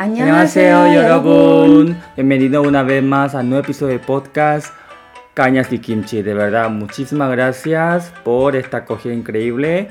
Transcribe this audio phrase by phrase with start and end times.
[0.00, 1.96] 안녕하세요, 여러분.
[2.16, 4.72] Bienvenido una vez más a un nuevo episodio de podcast
[5.34, 6.22] Cañas y Kimchi.
[6.22, 9.88] De verdad, muchísimas gracias por esta acogida increíble.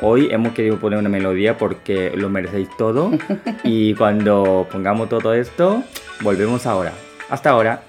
[0.00, 3.10] Hoy hemos querido poner una melodía porque lo merecéis todo.
[3.64, 5.82] y cuando pongamos todo esto,
[6.22, 6.92] volvemos ahora.
[7.28, 7.82] Hasta ahora.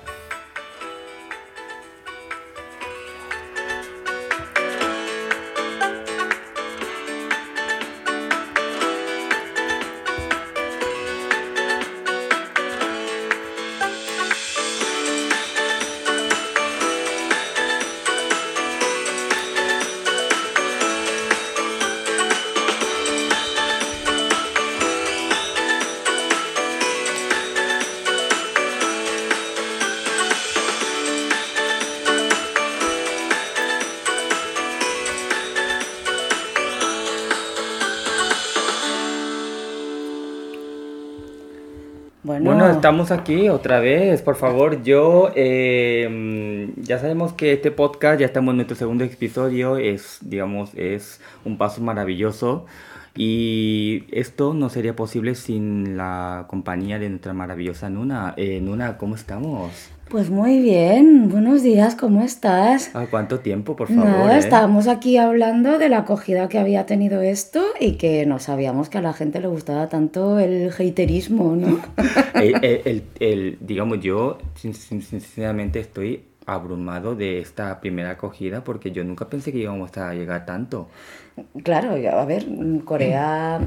[43.02, 44.22] Estamos aquí otra vez.
[44.22, 49.76] Por favor, yo eh, ya sabemos que este podcast ya estamos en nuestro segundo episodio.
[49.76, 52.66] Es, digamos, es un paso maravilloso.
[53.14, 58.34] Y esto no sería posible sin la compañía de nuestra maravillosa Nuna.
[58.36, 59.72] Eh, Nuna, ¿cómo estamos?
[60.08, 62.96] Pues muy bien, buenos días, ¿cómo estás?
[62.96, 64.04] ¿A cuánto tiempo, por favor?
[64.04, 64.38] Nada, eh?
[64.38, 68.96] estábamos aquí hablando de la acogida que había tenido esto y que no sabíamos que
[68.96, 71.80] a la gente le gustaba tanto el haterismo, ¿no?
[72.34, 79.52] el, el, digamos, yo sinceramente estoy abrumado de esta primera acogida porque yo nunca pensé
[79.52, 80.88] que íbamos a llegar tanto.
[81.62, 82.46] Claro, a ver,
[82.86, 83.60] Corea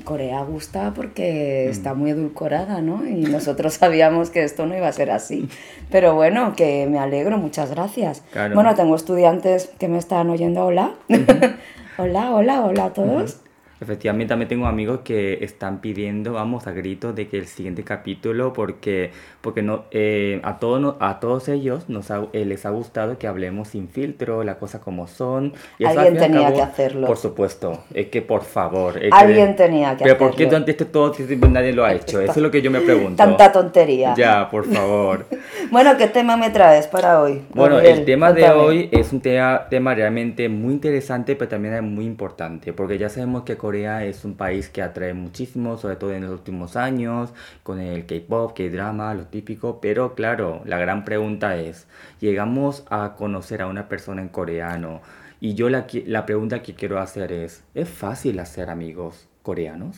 [0.00, 1.70] Corea gusta porque mm.
[1.70, 3.06] está muy edulcorada, ¿no?
[3.06, 5.48] Y nosotros sabíamos que esto no iba a ser así.
[5.90, 8.22] Pero bueno, que me alegro, muchas gracias.
[8.54, 10.64] Bueno, tengo estudiantes que me están oyendo.
[10.64, 10.94] Hola.
[11.98, 13.40] hola, hola, hola a todos.
[13.80, 18.52] Efectivamente, también tengo amigos que están pidiendo, vamos, a gritos de que el siguiente capítulo,
[18.52, 23.26] porque, porque no, eh, a, todos, a todos ellos nos eh, les ha gustado que
[23.26, 25.54] hablemos sin filtro, las cosas como son.
[25.78, 27.06] Y Alguien tenía que hacerlo.
[27.06, 29.00] Por supuesto, es que por favor.
[29.10, 30.18] Alguien tenía que pero hacerlo.
[30.18, 31.14] Pero ¿por qué durante este todo
[31.48, 32.20] nadie lo ha hecho?
[32.20, 33.16] Eso es lo que yo me pregunto.
[33.16, 34.14] Tanta tontería.
[34.14, 35.24] Ya, por favor.
[35.70, 37.42] bueno, ¿qué tema me traes para hoy?
[37.54, 41.82] Bueno, el tema de hoy es un tema, tema realmente muy interesante, pero también es
[41.82, 46.12] muy importante, porque ya sabemos que Corea es un país que atrae muchísimo, sobre todo
[46.12, 47.32] en los últimos años,
[47.62, 51.86] con el K-pop, K-drama, lo típico, pero claro, la gran pregunta es,
[52.18, 55.02] ¿llegamos a conocer a una persona en coreano?
[55.40, 59.96] Y yo la, la pregunta que quiero hacer es, ¿es fácil hacer amigos coreanos?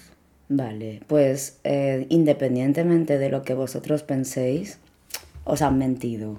[0.50, 4.80] Vale, pues eh, independientemente de lo que vosotros penséis,
[5.44, 6.36] os han mentido.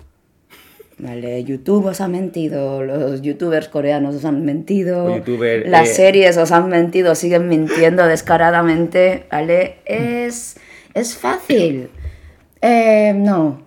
[1.00, 5.22] Vale, YouTube os ha mentido, los youtubers coreanos os han mentido,
[5.66, 9.78] las eh, series os han mentido, siguen mintiendo descaradamente, ¿vale?
[9.86, 10.58] Es,
[10.94, 11.90] es fácil.
[12.62, 13.64] Eh, no.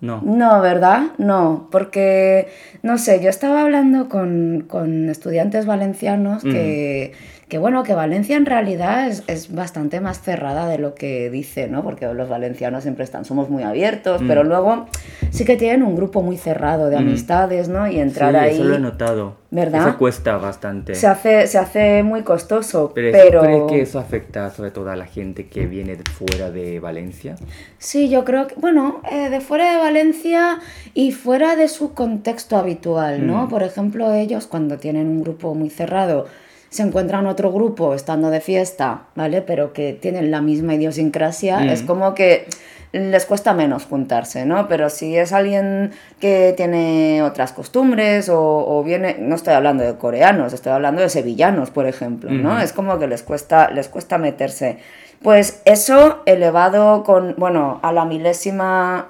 [0.00, 0.22] No.
[0.24, 1.08] No, ¿verdad?
[1.18, 2.48] No, porque,
[2.82, 7.12] no sé, yo estaba hablando con, con estudiantes valencianos que
[7.50, 11.66] que bueno, que Valencia en realidad es, es, bastante más cerrada de lo que dice,
[11.66, 11.82] ¿no?
[11.82, 14.46] Porque los valencianos siempre están, somos muy abiertos, pero mm.
[14.46, 14.86] luego
[15.30, 17.00] sí que tienen un grupo muy cerrado de mm.
[17.00, 17.88] amistades, ¿no?
[17.88, 18.54] Y entrar ahí...
[18.54, 19.34] eso lo he notado.
[19.50, 19.88] ¿Verdad?
[19.88, 20.94] Eso cuesta bastante.
[20.94, 23.10] Se hace, se hace muy costoso, pero...
[23.10, 23.40] pero...
[23.42, 27.34] ¿Crees que eso afecta sobre todo a la gente que viene de fuera de Valencia?
[27.78, 30.60] Sí, yo creo que, bueno, eh, de fuera de Valencia
[30.94, 33.46] y fuera de su contexto habitual, ¿no?
[33.46, 33.48] Mm.
[33.48, 36.26] Por ejemplo, ellos cuando tienen un grupo muy cerrado
[36.70, 39.42] se encuentran otro grupo estando de fiesta, ¿vale?
[39.42, 41.68] Pero que tienen la misma idiosincrasia, mm.
[41.68, 42.46] es como que
[42.92, 44.68] les cuesta menos juntarse, ¿no?
[44.68, 50.52] Pero si es alguien que tiene otras costumbres o, viene, no estoy hablando de coreanos,
[50.52, 52.60] estoy hablando de sevillanos, por ejemplo, ¿no?
[52.60, 54.78] Es como que les cuesta, les cuesta meterse.
[55.22, 59.08] Pues eso elevado con, bueno, a la milésima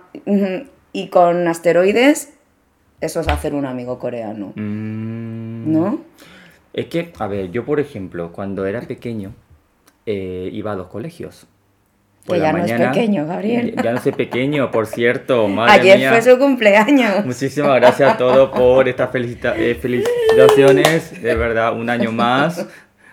[0.92, 2.32] y con asteroides,
[3.00, 5.72] eso es hacer un amigo coreano, mm.
[5.72, 6.00] ¿no?
[6.72, 9.32] Es que, a ver, yo por ejemplo, cuando era pequeño,
[10.06, 11.46] eh, iba a los colegios.
[12.26, 13.74] Por que ya no es pequeño, Gabriel.
[13.82, 15.48] Ya, no soy pequeño, por cierto.
[15.48, 17.24] Madre Ayer fue su cumpleaños.
[17.24, 21.22] Muchísimas gracias a todos por estas eh, felicitaciones.
[21.22, 22.66] De verdad, un año más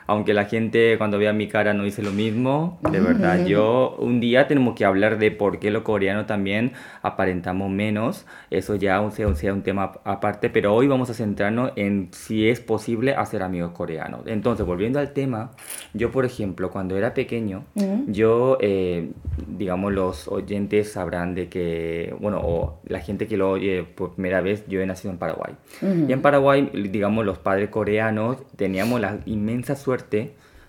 [0.08, 4.22] aunque la gente cuando vea mi cara no dice lo mismo, de verdad, yo un
[4.22, 6.72] día tenemos que hablar de por qué los coreanos también
[7.02, 12.08] aparentamos menos, eso ya sea, sea un tema aparte, pero hoy vamos a centrarnos en
[12.12, 14.22] si es posible hacer amigos coreanos.
[14.28, 15.52] Entonces, volviendo al tema,
[15.94, 17.66] yo por ejemplo, cuando era pequeño,
[18.08, 19.12] yo, eh,
[19.46, 24.40] digamos, los oyentes sabrán de que, bueno, o la gente que lo oye por primera
[24.40, 25.54] vez, yo he nacido en Paraguay.
[25.82, 29.97] Y en Paraguay, digamos, los padres coreanos teníamos la inmensa suerte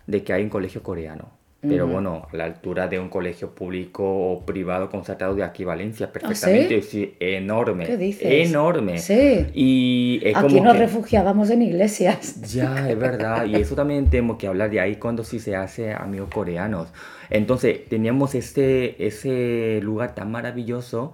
[0.06, 1.30] de que hay un colegio coreano.
[1.60, 6.12] pero bueno, a la altura de un colegio público o privado concertado de aquí Valencia,
[6.12, 7.14] perfectamente, sí?
[7.18, 8.48] enorme, ¿Qué dices?
[8.48, 8.98] enorme.
[8.98, 9.44] Sí.
[9.54, 12.40] Y es Aquí como nos que- refugiábamos en iglesias.
[12.54, 13.44] ya, es verdad.
[13.46, 16.88] Y eso también tenemos que hablar de ahí cuando sí se hace amigos coreanos.
[17.28, 21.12] Entonces, teníamos ese, ese lugar tan maravilloso.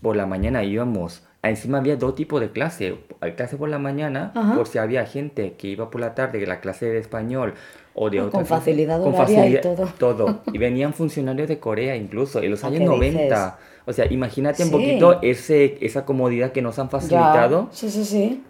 [0.00, 1.22] Por la mañana íbamos.
[1.50, 2.96] Encima había dos tipos de clase.
[3.36, 4.54] Clase por la mañana, Ajá.
[4.54, 7.54] por si había gente que iba por la tarde, la clase de español
[7.94, 9.88] o de Ah, otra con facilidad horaria y todo.
[9.98, 10.40] todo.
[10.52, 13.58] Y venían funcionarios de Corea incluso, en los Ah, años ¿qué 90.
[13.86, 14.72] O sea, imagínate un Sí.
[14.74, 16.90] poquito ese, esa comodidad que nos han Ya.
[16.90, 17.68] facilitado.
[17.72, 18.42] Sí, sí, sí.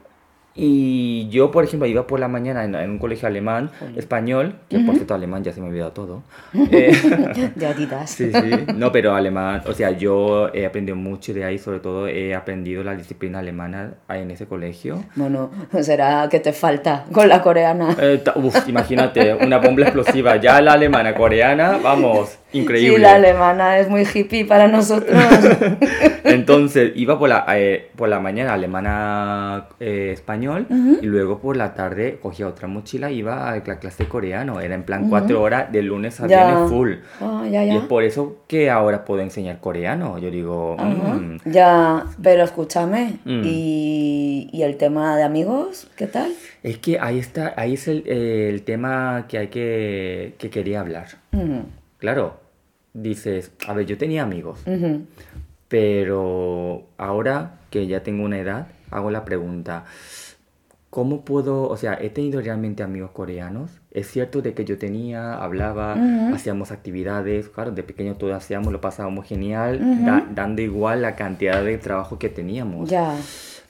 [0.56, 4.78] Y yo, por ejemplo, iba por la mañana en, en un colegio alemán, español, que
[4.80, 6.22] por cierto alemán ya se me ha olvidado todo.
[6.70, 8.10] Eh, De Adidas.
[8.10, 12.06] sí, sí, no, pero alemán, o sea, yo he aprendido mucho de ahí, sobre todo
[12.06, 15.02] he aprendido la disciplina alemana en ese colegio.
[15.16, 17.96] Bueno, será que te falta con la coreana.
[18.00, 22.96] Eh, uf, imagínate, una bomba explosiva, ya la alemana, coreana, vamos, increíble.
[22.96, 25.16] Sí, la alemana es muy hippie para nosotros.
[26.24, 30.66] Entonces iba por la, eh, por la mañana alemana eh, español
[31.02, 34.60] y luego por la tarde cogía otra mochila y iba a la clase de coreano.
[34.60, 36.46] Era en plan cuatro horas de lunes a Ya.
[36.46, 36.92] viernes full.
[37.20, 40.18] Ah, ya, Y es por eso que ahora puedo enseñar coreano.
[40.18, 43.42] Yo digo, mm, Ya, pero escúchame, Mm.
[43.44, 45.88] ¿y, y el tema de amigos?
[45.96, 46.32] ¿Qué tal?
[46.62, 51.06] es que ahí está, ahí es el, el tema que hay que, que quería hablar.
[51.98, 52.36] Claro,
[52.94, 54.60] dices, a ver, yo tenía amigos,
[55.68, 59.84] pero ahora que ya tengo una edad, hago la pregunta,
[60.90, 63.70] ¿cómo puedo, o sea, he tenido realmente amigos coreanos?
[63.90, 65.94] Es cierto de que yo tenía, hablaba,
[66.32, 71.64] hacíamos actividades, claro, de pequeño todo hacíamos, lo pasábamos genial, da- dando igual la cantidad
[71.64, 72.90] de trabajo que teníamos.
[72.90, 73.16] Ya.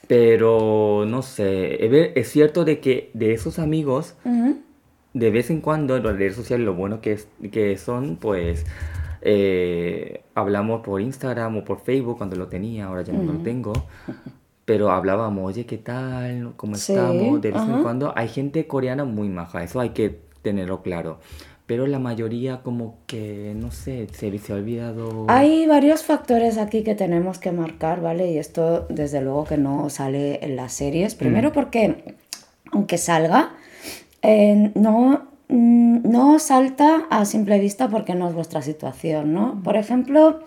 [0.07, 4.15] Pero, no sé, es cierto de que de esos amigos,
[5.15, 8.67] de vez en cuando en las redes sociales lo bueno que, es, que son, pues
[9.25, 13.73] eh, hablamos por Instagram o por Facebook cuando lo tenía, ahora ya no lo tengo.
[14.65, 16.53] Pero hablábamos, oye, ¿qué tal?
[16.57, 17.41] ¿Cómo Sí, estamos?
[17.43, 17.83] De vez en ajá.
[17.83, 21.19] cuando hay gente coreana muy maja, eso hay que tenerlo claro.
[21.67, 25.25] Pero la mayoría como que, no sé, se, se ha olvidado...
[25.29, 28.31] Hay varios factores aquí que tenemos que marcar, ¿vale?
[28.31, 31.15] Y esto desde luego que no sale en las series.
[31.15, 32.17] Primero porque,
[32.71, 33.55] aunque salga,
[34.23, 39.61] eh, no, mm, no salta a simple vista porque no es vuestra situación, ¿no?
[39.63, 40.41] Por ejemplo,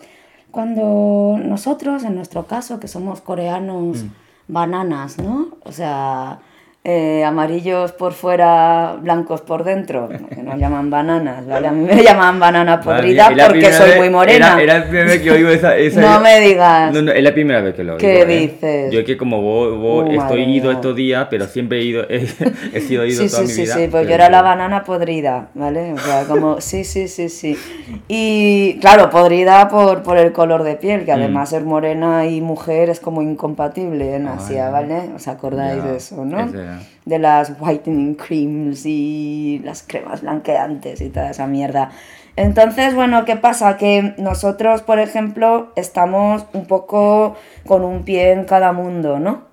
[0.52, 4.06] cuando nosotros, en nuestro caso, que somos coreanos
[4.48, 5.50] bananas, ¿no?
[5.64, 6.40] O sea,
[6.90, 11.68] eh, amarillos por fuera, blancos por dentro, que nos llaman bananas, ¿vale?
[11.68, 14.54] A mí me llaman banana podrida mía, es porque soy vez- muy morena.
[14.54, 15.76] Era, era la primera vez que oigo esa...
[15.78, 16.94] esa No me digas.
[16.94, 18.00] No, no, es la primera vez que lo oigo.
[18.00, 18.26] ¿Qué ¿eh?
[18.26, 18.92] dices?
[18.94, 22.26] Yo que como vos, vos Oh, estoy ido estos días, pero siempre he ido, he,
[22.74, 23.74] he sido ido Sí, toda sí, mi sí, vida.
[23.74, 25.92] sí, pues pero yo era la banana podrida, ¿vale?
[25.92, 27.58] O sea, como, sí, sí, sí, sí.
[28.08, 31.06] Y claro, podrida por, por el color de piel, Mm.
[31.06, 35.10] que además ser morena y mujer es como incompatible en Asia, ¿vale?
[35.16, 36.40] ¿Os acordáis ya, de eso, no?
[36.40, 36.77] ese.
[37.08, 41.90] De las whitening creams y las cremas blanqueantes y toda esa mierda.
[42.36, 43.78] Entonces, bueno, ¿qué pasa?
[43.78, 49.44] Que nosotros, por ejemplo, estamos un poco con un pie en cada mundo, ¿no?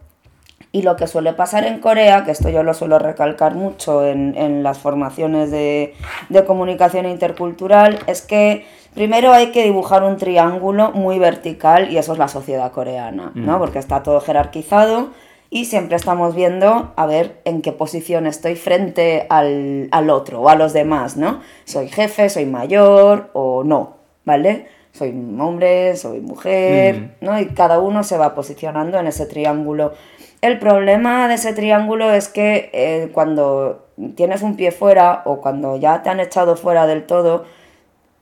[0.73, 4.37] Y lo que suele pasar en Corea, que esto yo lo suelo recalcar mucho en,
[4.37, 5.95] en las formaciones de,
[6.29, 12.15] de comunicación intercultural, es que primero hay que dibujar un triángulo muy vertical y eso
[12.15, 13.61] es la sociedad coreana, ¿no?
[13.61, 15.11] Porque está todo jerarquizado
[15.55, 20.49] y siempre estamos viendo a ver en qué posición estoy frente al, al otro o
[20.49, 21.43] a los demás, ¿no?
[21.65, 24.67] Soy jefe, soy mayor o no, ¿vale?
[24.91, 27.39] Soy hombre, soy mujer, ¿no?
[27.39, 29.93] Y cada uno se va posicionando en ese triángulo.
[30.41, 35.77] El problema de ese triángulo es que eh, cuando tienes un pie fuera o cuando
[35.77, 37.45] ya te han echado fuera del todo,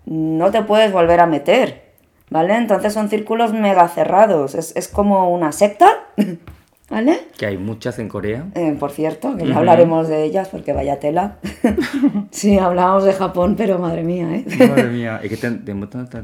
[0.05, 1.95] no te puedes volver a meter,
[2.29, 2.57] ¿vale?
[2.57, 6.09] Entonces son círculos mega cerrados, es, es como una secta,
[6.93, 7.19] ¿vale?
[7.37, 8.45] Que hay muchas en Corea.
[8.55, 11.39] Eh, por cierto, que ya hablaremos de ellas porque vaya tela.
[12.31, 14.45] sí, hablábamos de Japón, pero madre mía, ¿eh?
[14.69, 16.23] Madre mía, es que te- tenemos tanta-.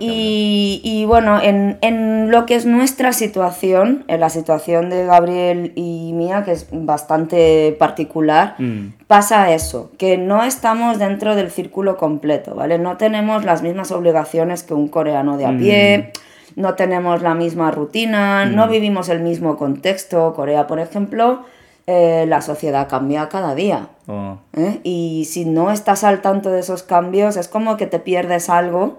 [0.00, 5.72] Y, y bueno, en, en lo que es nuestra situación, en la situación de Gabriel
[5.76, 8.92] y mía, que es bastante particular, Mm.
[9.06, 12.78] pasa eso, que no estamos dentro del círculo completo, ¿vale?
[12.78, 16.12] No tenemos las mismas obligaciones que un coreano de a pie,
[16.56, 20.32] no tenemos la misma rutina, no vivimos el mismo contexto.
[20.34, 21.44] Corea, por ejemplo,
[21.86, 23.90] eh, la sociedad cambia cada día.
[24.06, 24.80] Oh, ¿eh?
[24.82, 28.98] Y si no estás al tanto de esos cambios, es como que te pierdes algo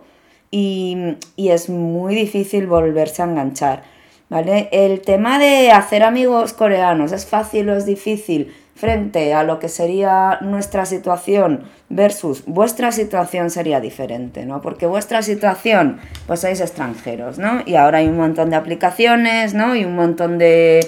[0.52, 3.84] y, y es muy difícil volverse a enganchar.
[4.30, 4.68] ¿Vale?
[4.74, 8.54] El tema de hacer amigos coreanos, ¿es fácil o es difícil?
[8.78, 14.62] Frente a lo que sería nuestra situación versus vuestra situación sería diferente, ¿no?
[14.62, 17.62] Porque vuestra situación, pues sois extranjeros, ¿no?
[17.66, 19.76] Y ahora hay un montón de aplicaciones, ¿no?
[19.76, 20.80] Y un montón de...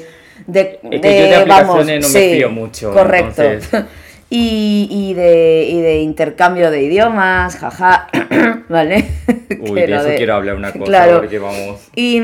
[0.46, 3.42] de, Es que yo de aplicaciones no me fío mucho, Correcto.
[3.44, 3.86] entonces-
[4.32, 8.08] Y, y de, y de intercambio de idiomas, jaja,
[8.70, 9.06] ¿vale?
[9.60, 11.18] Uy, de eso quiero hablar una cosa Claro.
[11.22, 11.80] porque vamos...
[11.96, 12.22] Y,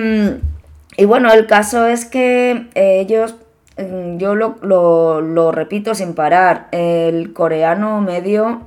[0.97, 3.33] y bueno, el caso es que ellos,
[4.17, 8.61] yo lo, lo- lo repito sin parar, el coreano medio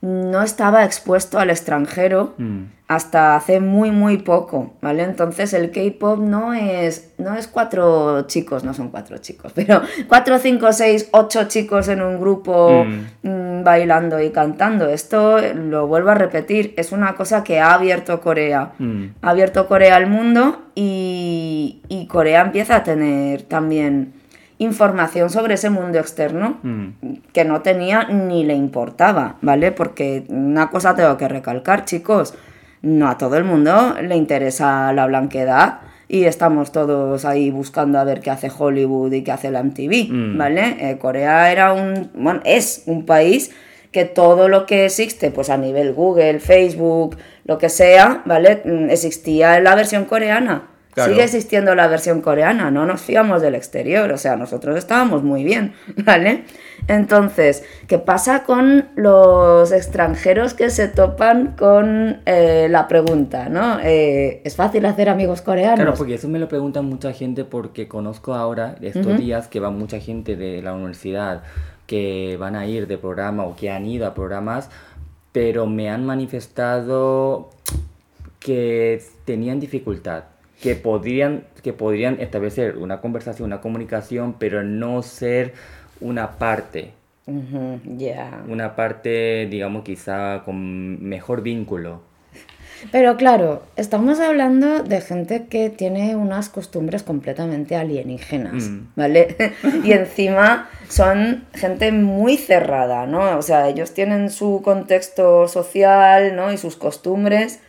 [0.00, 2.66] no estaba expuesto al extranjero Mm.
[2.86, 5.02] hasta hace muy muy poco, ¿vale?
[5.02, 10.38] Entonces el K-pop no es, no es cuatro chicos, no son cuatro chicos, pero cuatro,
[10.38, 13.28] cinco, seis, ocho chicos en un grupo Mm.
[13.28, 14.88] mm, bailando y cantando.
[14.88, 18.74] Esto, lo vuelvo a repetir, es una cosa que ha abierto Corea.
[18.78, 19.04] Mm.
[19.20, 24.12] Ha abierto Corea al mundo y, y Corea empieza a tener también
[24.58, 26.88] información sobre ese mundo externo Mm.
[27.32, 29.72] que no tenía ni le importaba, ¿vale?
[29.72, 32.34] Porque una cosa tengo que recalcar, chicos,
[32.82, 38.04] no a todo el mundo le interesa la blanquedad y estamos todos ahí buscando a
[38.04, 40.38] ver qué hace Hollywood y qué hace la MTV, Mm.
[40.38, 40.76] ¿vale?
[40.90, 43.50] Eh, Corea era un, bueno, es un país
[43.92, 48.60] que todo lo que existe, pues a nivel Google, Facebook, lo que sea, ¿vale?
[48.64, 50.62] Mm, Existía en la versión coreana.
[50.98, 51.12] Claro.
[51.12, 55.44] Sigue existiendo la versión coreana, no nos fiamos del exterior, o sea, nosotros estábamos muy
[55.44, 55.74] bien,
[56.04, 56.42] ¿vale?
[56.88, 63.78] Entonces, ¿qué pasa con los extranjeros que se topan con eh, la pregunta, ¿no?
[63.80, 65.76] Eh, ¿Es fácil hacer amigos coreanos?
[65.76, 69.70] Claro, porque eso me lo preguntan mucha gente porque conozco ahora, estos días, que va
[69.70, 71.42] mucha gente de la universidad
[71.86, 74.68] que van a ir de programa o que han ido a programas,
[75.32, 77.50] pero me han manifestado
[78.40, 80.24] que tenían dificultad,
[80.62, 85.54] que podrían, que podrían establecer una conversación, una comunicación, pero no ser
[86.00, 86.92] una parte,
[87.26, 88.42] Ujú, Ya.
[88.48, 92.00] una parte, digamos, quizá con mejor vínculo.
[92.92, 98.86] Pero claro, estamos hablando de gente que tiene unas costumbres completamente alienígenas, Mm.
[98.94, 99.36] ¿vale?
[99.84, 103.36] y encima son gente muy cerrada, ¿no?
[103.36, 106.52] O sea, ellos tienen su contexto social, ¿no?
[106.52, 107.60] Y sus costumbres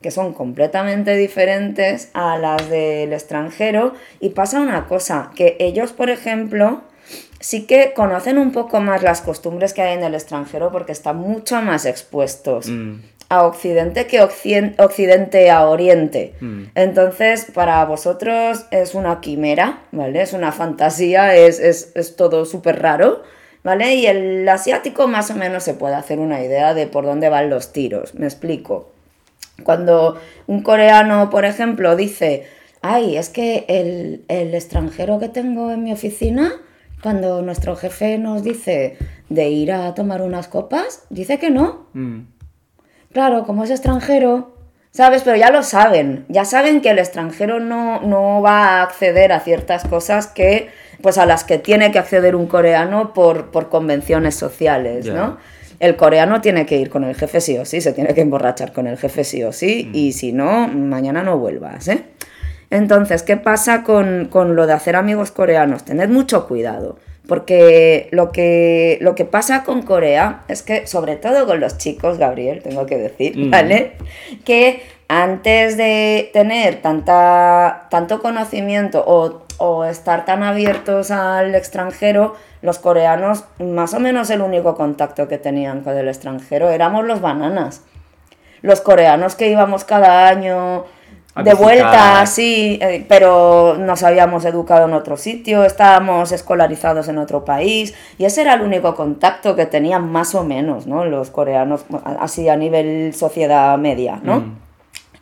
[0.00, 3.94] que son completamente diferentes a las del extranjero.
[4.20, 6.82] Y pasa una cosa, que ellos, por ejemplo,
[7.40, 11.16] sí que conocen un poco más las costumbres que hay en el extranjero porque están
[11.16, 13.00] mucho más expuestos Mm.
[13.28, 16.34] a Occidente que Occidente a Oriente.
[16.40, 16.64] Mm.
[16.74, 20.22] Entonces, para vosotros es una quimera, ¿vale?
[20.22, 23.22] Es una fantasía, es, es, es todo súper raro,
[23.64, 23.94] ¿vale?
[23.96, 27.50] Y el asiático más o menos se puede hacer una idea de por dónde van
[27.50, 28.92] los tiros, me explico.
[29.64, 32.46] Cuando un coreano, por ejemplo, dice,
[32.82, 36.52] ay, es que el, el extranjero que tengo en mi oficina,
[37.02, 38.96] cuando nuestro jefe nos dice
[39.28, 42.20] de ir a tomar unas copas, dice que no, Mm.
[43.12, 44.54] Claro, como es extranjero,
[44.90, 45.22] ¿sabes?
[45.22, 49.40] Pero ya lo saben, ya saben que el extranjero no, no va a acceder a
[49.40, 50.68] ciertas cosas que,
[51.02, 55.14] pues a las que tiene que acceder un coreano por, por convenciones sociales, Ya.
[55.14, 55.38] ¿no?
[55.80, 58.72] El coreano tiene que ir con el jefe sí o sí, se tiene que emborrachar
[58.72, 62.02] con el jefe sí o sí, y si no, mañana no vuelvas, ¿eh?
[62.70, 65.84] Entonces, ¿qué pasa con, con lo de hacer amigos coreanos?
[65.84, 71.46] Tened mucho cuidado, porque lo que, lo que pasa con Corea es que, sobre todo
[71.46, 73.50] con los chicos, Gabriel, tengo que decir, Mm.
[73.50, 73.92] ¿vale?
[74.44, 82.78] Que antes de tener tanta, tanto conocimiento o, o estar tan abiertos al extranjero, los
[82.78, 87.82] coreanos, más o menos el único contacto que tenían con el extranjero éramos los bananas.
[88.60, 90.84] Los coreanos que íbamos cada año
[91.34, 91.56] A de visitar.
[91.56, 97.94] vuelta, sí, eh, pero nos habíamos educado en otro sitio, estábamos escolarizados en otro país,
[98.18, 101.04] y ese era el único contacto que tenían más o menos, ¿no?
[101.04, 101.86] Los coreanos,
[102.20, 104.40] así a nivel sociedad media, ¿no?
[104.40, 104.67] Mm.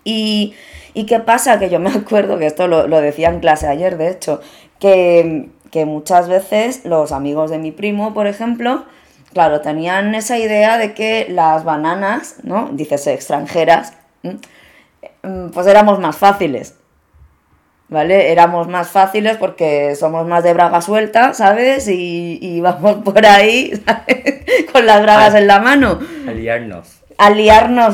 [0.07, 0.55] Y,
[0.95, 3.99] y qué pasa, que yo me acuerdo que esto lo, lo decía en clase ayer,
[3.99, 4.41] de hecho,
[4.79, 8.85] que, que muchas veces los amigos de mi primo, por ejemplo,
[9.33, 12.71] claro, tenían esa idea de que las bananas, ¿no?
[12.73, 13.95] Dices extranjeras.
[14.23, 16.77] Mm, pues éramos más fáciles.
[17.89, 18.33] ¿Vale?
[18.33, 21.87] Éramos más fáciles porque somos más de braga suelta, ¿sabes?
[21.89, 24.45] Y, y vamos por ahí, ¿sabes?
[24.73, 26.29] Con las bragas en la mano Aliarnos.
[26.29, 27.06] a liarnos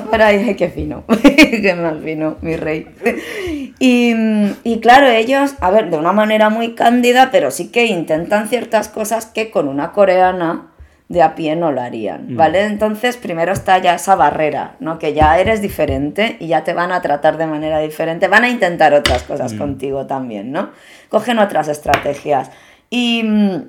[0.02, 2.86] por ahí, ay, qué fino, qué más fino, mi rey.
[3.78, 4.14] Y,
[4.64, 8.88] y claro, ellos, a ver, de una manera muy cándida, pero sí que intentan ciertas
[8.88, 10.72] cosas que con una coreana
[11.08, 12.64] de a pie no lo harían, ¿vale?
[12.64, 14.98] Entonces, primero está ya esa barrera, ¿no?
[14.98, 18.48] Que ya eres diferente y ya te van a tratar de manera diferente, van a
[18.48, 20.70] intentar otras cosas contigo también, ¿no?
[21.10, 22.50] Cogen otras estrategias.
[22.88, 23.62] Y, mm,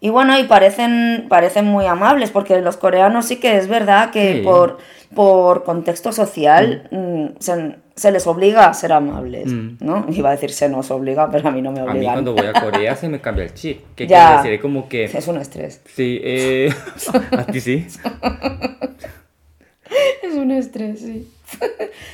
[0.00, 4.34] Y bueno, y parecen, parecen muy amables, porque los coreanos sí que es verdad que
[4.34, 4.40] Sí.
[4.42, 4.78] por,
[5.14, 9.78] por contexto social mm, se, se les obliga a ser amables, Mm.
[9.80, 10.06] ¿no?
[10.10, 12.14] Iba a decir se nos obliga, pero a mí no me A mí obligan.
[12.14, 13.80] cuando voy a Corea se me cambia el chip.
[13.96, 14.26] ¿Qué Ya.
[14.40, 14.62] quiere decir?
[14.62, 15.04] Como que...
[15.04, 15.80] Es un estrés.
[15.96, 16.72] Sí, eh...
[17.36, 17.86] ¿A ti sí?
[20.22, 21.28] Es un estrés, sí.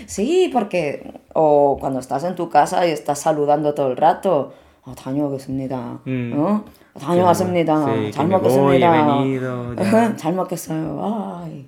[0.06, 1.12] sí, porque...
[1.32, 4.54] O cuando estás en tu casa y estás saludando todo el rato."
[4.85, 5.99] 아, 다녀오겠습니다.
[6.05, 6.35] Mm.
[6.35, 6.63] ¿no?
[6.99, 7.85] 다녀왔습니다.
[7.85, 9.15] Sí, que 잘 me voy, he 먹겠습니다.
[9.19, 9.81] venido, ya.
[9.81, 11.43] Ajá, 잘 먹겠어요.
[11.43, 11.67] Ay.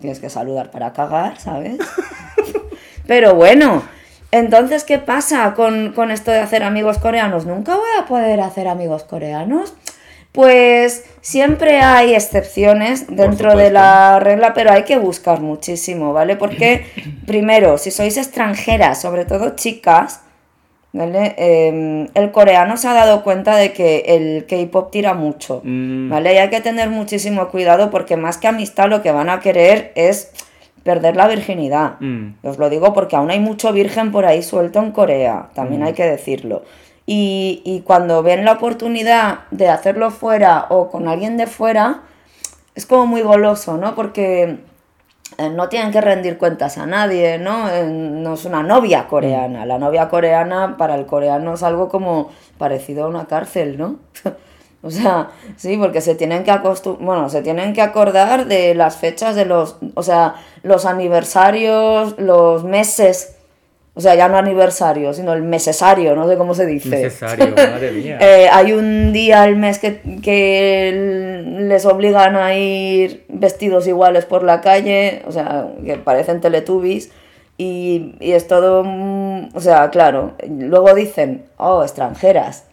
[0.00, 1.78] Tienes que saludar para cagar, ¿sabes?
[3.06, 3.82] Pero bueno,
[4.30, 7.46] entonces, ¿qué pasa con, con esto de hacer amigos coreanos?
[7.46, 9.74] ¿Nunca voy a poder hacer amigos coreanos?
[10.32, 13.72] Pues siempre hay excepciones dentro de supuesto.
[13.74, 16.34] la regla, pero hay que buscar muchísimo, ¿vale?
[16.36, 16.86] Porque,
[17.26, 20.22] primero, si sois extranjeras, sobre todo chicas,
[20.93, 21.35] ¿vale?
[21.37, 26.09] Eh, el coreano se ha dado cuenta de que el K-pop tira mucho, Mm.
[26.09, 26.33] ¿vale?
[26.33, 29.91] Y hay que tener muchísimo cuidado porque más que amistad lo que van a querer
[29.95, 30.31] es
[30.83, 31.93] perder la virginidad.
[31.99, 32.35] Mm.
[32.43, 35.93] Os lo digo porque aún hay mucho virgen por ahí suelto en Corea, también hay
[35.93, 36.63] que decirlo.
[37.05, 42.01] Y, y cuando ven la oportunidad de hacerlo fuera o con alguien de fuera,
[42.75, 43.95] es como muy goloso, ¿no?
[43.95, 44.57] Porque
[45.49, 47.69] no tienen que rendir cuentas a nadie, ¿no?
[47.69, 49.65] Eh, No es una novia coreana.
[49.65, 53.95] La novia coreana para el coreano es algo como parecido a una cárcel, ¿no?
[54.81, 58.95] O sea, sí, porque se tienen que acostum bueno, se tienen que acordar de las
[58.95, 63.35] fechas de los, o sea, los aniversarios, los meses,
[63.93, 66.89] o sea, ya no aniversario, sino el mesesario, no sé cómo se dice.
[66.89, 68.17] Necesario, madre mía.
[68.21, 74.43] Eh, hay un día al mes que, que les obligan a ir vestidos iguales por
[74.43, 77.11] la calle, o sea, que parecen teletubbies,
[77.57, 82.68] y, y es todo, mm, o sea, claro, luego dicen, oh, extranjeras,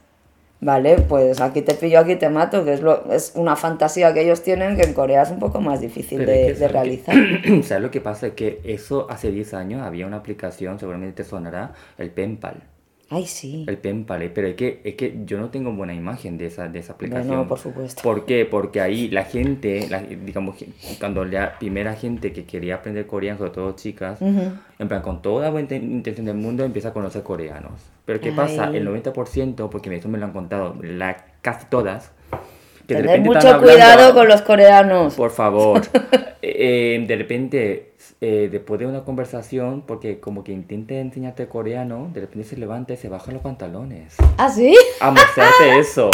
[0.61, 4.23] vale, pues aquí te pillo, aquí te mato, que es, lo, es una fantasía que
[4.23, 6.69] ellos tienen que en Corea es un poco más difícil Pero de, es que, de
[6.69, 7.23] ¿sabes realizar.
[7.27, 7.43] qué?
[7.63, 8.35] ¿Sabes lo que pasa?
[8.35, 12.63] Que eso hace 10 años había una aplicación, seguramente te sonará, el Penpal.
[13.09, 13.65] Ay, sí.
[13.69, 16.67] El Penpal, eh, pero es que, es que yo no tengo buena imagen de esa,
[16.67, 17.29] de esa aplicación.
[17.29, 18.03] Bueno, por supuesto.
[18.03, 18.45] ¿Por qué?
[18.47, 20.57] Porque ahí la gente, la- digamos,
[20.99, 25.51] cuando la primera gente que quería aprender coreano, sobre todo chicas, en plan, con toda
[25.51, 27.81] buena inten- intención del mundo, empieza a conocer coreanos.
[28.05, 28.69] Pero ¿qué pasa?
[28.69, 28.79] Ay.
[28.79, 32.11] El 90%, porque eso me lo han contado la, casi todas,
[32.87, 35.15] que de Tener repente mucho hablando- cuidado con los coreanos.
[35.15, 35.83] por favor.
[36.49, 42.21] Eh, de repente, eh, después de una conversación, porque como que intenta enseñarte coreano, de
[42.21, 44.15] repente se levanta y se baja los pantalones.
[44.39, 44.77] ¿Ah, sí?
[45.01, 46.11] A mostrarte eso.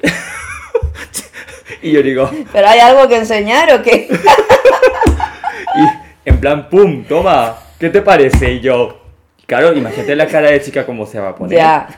[1.82, 4.08] y yo digo, ¿Pero hay algo que enseñar o qué?
[5.74, 7.04] y en plan, ¡pum!
[7.04, 8.52] Toma, ¿qué te parece?
[8.52, 9.00] Y yo,
[9.48, 11.58] claro, imagínate la cara de chica cómo se va a poner.
[11.58, 11.88] Ya,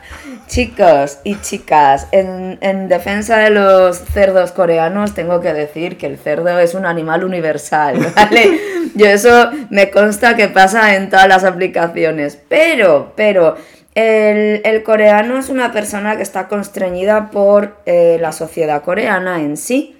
[0.47, 6.17] chicos y chicas, en, en defensa de los cerdos coreanos tengo que decir que el
[6.17, 8.61] cerdo es un animal universal, ¿vale?
[8.95, 13.57] Yo eso me consta que pasa en todas las aplicaciones, pero, pero,
[13.97, 19.57] el, el coreano es una persona que está constreñida por eh, la sociedad coreana en
[19.57, 19.97] sí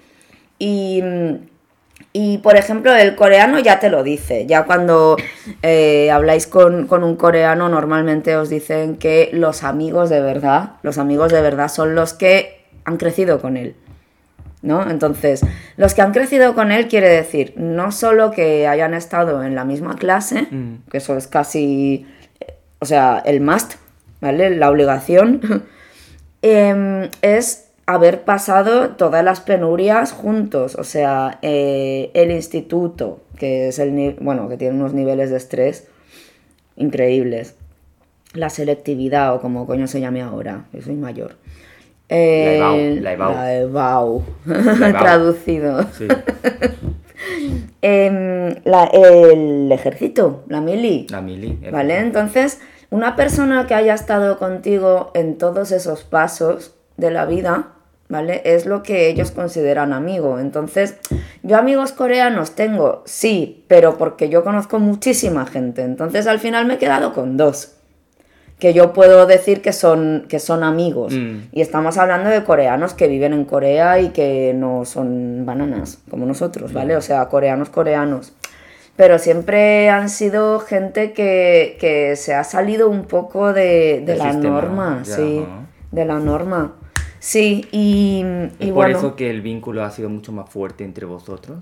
[0.59, 1.03] y...
[2.13, 4.47] y por ejemplo, el coreano ya te lo dice.
[4.47, 5.17] Ya cuando
[5.63, 10.99] eh, habláis con, con un coreano, normalmente os dicen que los amigos de verdad, los
[10.99, 13.77] amigos de verdad son los que han crecido con él.
[14.63, 14.91] ¿No?
[14.91, 15.41] Entonces,
[15.79, 19.65] los que han crecido con él quiere decir no solo que hayan estado en la
[19.65, 20.83] misma clase, Mm.
[20.91, 22.07] que eso es casi,
[22.79, 23.77] o sea, el must,
[24.21, 24.51] ¿vale?
[24.51, 25.65] La obligación,
[26.43, 33.79] em, es haber pasado todas las penurias juntos, o sea, eh, el instituto, que es
[33.79, 35.89] el bueno, que tiene unos niveles de estrés
[36.77, 37.57] increíbles,
[38.33, 41.37] la selectividad o como coño se llame ahora, yo soy mayor.
[42.09, 43.35] Eh, la EBAU.
[43.35, 44.93] la EBAU, La EBAU.
[45.01, 45.83] traducido.
[45.97, 46.07] Sí.
[47.83, 51.07] Em, la- el ejército, la mili.
[51.11, 51.59] La mili.
[51.63, 51.99] eh, ¿Vale?
[51.99, 57.69] Entonces, una persona que haya estado contigo en todos esos pasos de la vida,
[58.09, 58.43] ¿vale?
[58.45, 60.39] Es lo que ellos consideran amigo.
[60.39, 60.97] Entonces,
[61.43, 65.83] yo amigos coreanos tengo, sí, pero porque yo conozco muchísima gente.
[65.83, 67.77] Entonces, al final me he quedado con dos.
[68.59, 71.15] Que yo puedo decir que son, que son amigos.
[71.15, 71.49] Mm.
[71.53, 76.27] Y estamos hablando de coreanos que viven en Corea y que no son bananas, como
[76.27, 76.95] nosotros, ¿vale?
[76.95, 78.35] O sea, coreanos, coreanos
[79.01, 84.33] pero siempre han sido gente que, que se ha salido un poco de, de la
[84.33, 85.63] sistema, norma, ya, sí, ajá.
[85.91, 86.75] de la norma.
[87.21, 88.25] Sí, y,
[88.59, 91.59] Es y por eso que el vínculo ha sido mucho más fuerte entre vosotros.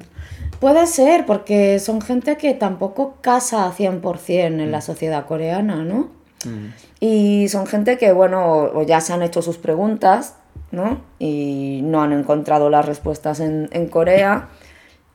[0.61, 6.09] puede ser, porque son gente que tampoco casa 100% en la sociedad coreana, ¿no?
[6.45, 6.73] Mm.
[7.01, 10.37] Y son gente que, bueno, o ya se han hecho sus preguntas
[10.71, 11.01] ¿no?
[11.19, 14.49] Y no han encontrado las respuestas en, en Corea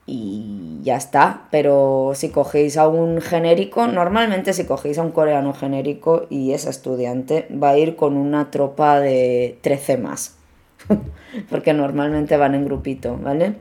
[0.06, 1.48] y ya está.
[1.50, 6.66] Pero si cogéis a un genérico, normalmente si cogéis a un coreano genérico y es
[6.66, 10.36] estudiante, va a ir con una tropa de 13 más.
[11.50, 13.54] Porque normalmente van en grupito, ¿vale?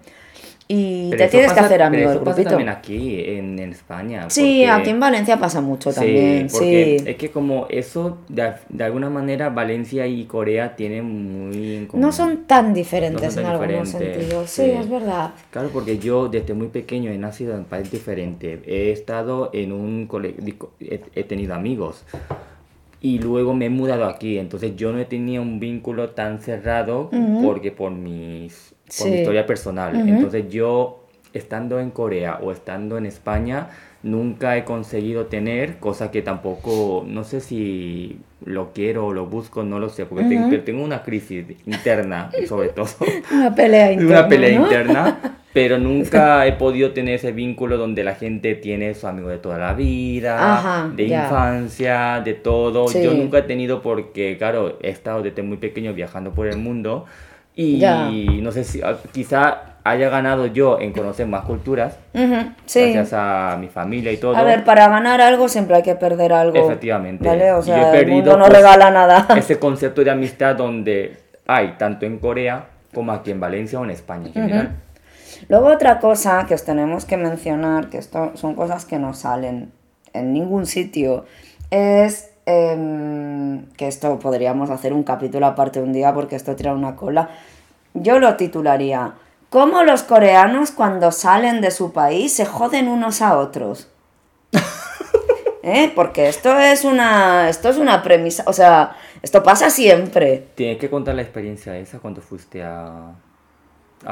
[0.67, 2.49] Y Pero te tienes que hacer amigo del pasa grupito.
[2.51, 4.29] también aquí, en, en España.
[4.29, 6.47] Sí, porque- aquí en Valencia pasa mucho Sí, también.
[6.49, 7.09] porque Sí.
[7.09, 11.03] es que como eso, de, de alguna manera, Valencia y Corea tienen
[11.49, 12.01] muy en común.
[12.05, 14.49] No son tan diferentes No son en tan algunos diferentes, sentidos.
[14.49, 14.69] Sí, sí.
[14.71, 15.31] es verdad.
[15.51, 18.61] Claro, porque yo desde muy pequeño he nacido en un país diferente.
[18.65, 22.05] He estado en un colegio, he, he tenido amigos.
[23.01, 24.37] Y luego me he mudado aquí.
[24.37, 27.09] Entonces yo no he tenido un vínculo tan cerrado
[27.43, 29.19] porque por, mis, por mi Sí.
[29.19, 29.95] historia personal.
[30.07, 31.03] Entonces yo,
[31.33, 33.69] estando en Corea o estando en España,
[34.03, 39.63] nunca he conseguido tener, cosa que tampoco, no sé si lo quiero o lo busco,
[39.63, 42.87] no lo sé, porque tengo- pero tengo una crisis interna, sobre todo
[43.31, 44.19] Una pelea interna.
[44.19, 44.65] una pelea ¿no?
[44.65, 49.37] interna, pero nunca he podido tener ese vínculo donde la gente tiene su amigo de
[49.37, 51.23] toda la vida, Ajá, de ya.
[51.23, 52.89] infancia, de todo.
[52.89, 53.01] Sí.
[53.01, 57.05] Yo nunca he tenido porque, claro, he estado desde muy pequeño viajando por el mundo
[57.55, 58.09] y Ya.
[58.11, 61.97] no sé si ah, quizá haya ganado yo en conocer más culturas,
[62.65, 62.79] Sí.
[62.93, 64.35] gracias a mi familia y todo.
[64.37, 66.57] A ver, para ganar algo siempre hay que perder algo.
[66.57, 67.27] Efectivamente.
[67.27, 67.51] ¿Vale?
[67.51, 69.27] O Yo he sea, el perdido, mundo no pues, regala nada.
[69.37, 73.91] ese concepto de amistad donde hay tanto en Corea como aquí en Valencia o en
[73.91, 74.69] España en general.
[75.49, 79.71] Luego otra cosa que os tenemos que mencionar, que esto son cosas que no salen
[80.13, 81.25] en ningún sitio,
[81.71, 86.95] es em, que esto podríamos hacer un capítulo aparte un día porque esto tira una
[86.95, 87.29] cola.
[87.93, 89.13] Yo lo titularía,
[89.53, 93.87] ¿Cómo los coreanos cuando salen de su país se joden unos a otros?
[95.61, 95.91] ¿Eh?
[95.93, 100.47] Porque esto es una esto es una premisa, o sea, esto pasa siempre.
[100.55, 103.11] Tienes que contar la experiencia esa cuando fuiste a...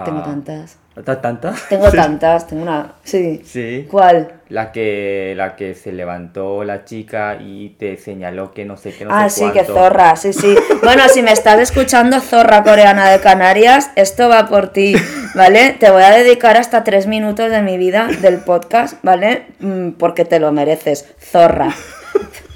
[0.05, 0.77] Tengo tantas.
[1.05, 1.69] ¿Ta- ¿Tantas?
[1.69, 3.41] Tengo tantas, tengo una, sí.
[3.45, 3.87] Sí.
[3.89, 4.33] ¿Cuál?
[4.49, 9.05] La que, la que se levantó la chica y te señaló que no sé qué,
[9.05, 9.73] no ah, sé sí, que cuánto.
[9.73, 10.55] zorra, sí, sí.
[10.83, 14.93] Bueno, si me estás escuchando, zorra coreana de Canarias, esto va por ti,
[15.35, 15.77] ¿vale?
[15.79, 19.45] Te voy a dedicar hasta tres minutos de mi vida del podcast, ¿vale?
[19.59, 21.69] Mm, Porque te lo mereces, zorra.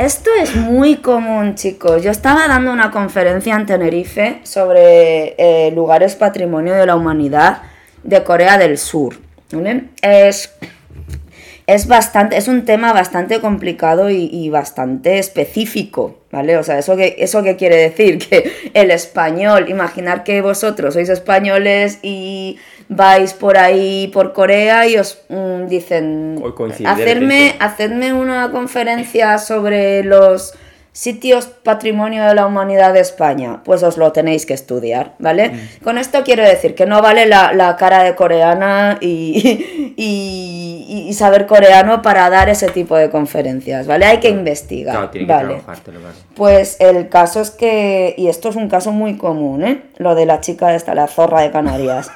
[0.00, 2.02] Esto es muy común, chicos.
[2.02, 7.60] Yo estaba dando una conferencia en Tenerife sobre eh, lugares patrimonio de la humanidad
[8.02, 9.16] de Corea del Sur.
[10.00, 10.54] Es
[11.74, 16.56] es bastante, es un tema bastante complicado y, y bastante específico, ¿vale?
[16.56, 18.18] O sea, ¿eso qué, ¿eso qué quiere decir?
[18.28, 24.96] Que el español, imaginar que vosotros sois españoles y vais por ahí, por Corea, y
[24.96, 26.42] os mm, dicen,
[26.84, 30.54] hacerme, hacedme una conferencia sobre los
[30.92, 35.50] sitios patrimonio de la humanidad de España, pues os lo tenéis que estudiar, ¿vale?
[35.50, 35.84] Mm.
[35.84, 41.14] Con esto quiero decir que no vale la, la cara de coreana y, y, y
[41.14, 44.06] saber coreano para dar ese tipo de conferencias, ¿vale?
[44.06, 45.62] Hay que investigar, Claro, tiene que ¿vale?
[46.34, 49.82] Pues el caso es que, y esto es un caso muy común, ¿eh?
[49.98, 52.10] Lo de la chica esta, la zorra de Canarias.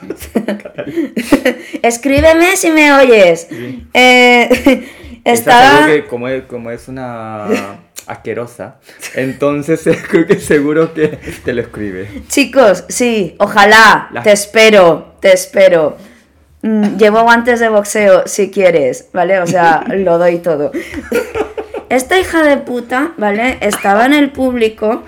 [1.82, 3.48] Escríbeme si me oyes.
[3.92, 4.84] Eh,
[5.24, 5.70] estaba...
[5.70, 8.76] seguro que como es, como es una asquerosa,
[9.14, 12.08] entonces creo que seguro que te lo escribe.
[12.28, 15.96] Chicos, sí, ojalá, La- te espero, te espero.
[16.62, 19.38] Mm, Llevo guantes de boxeo si quieres, ¿vale?
[19.40, 20.72] O sea, lo doy todo.
[21.90, 23.58] Esta hija de puta, ¿vale?
[23.60, 25.02] Estaba en el público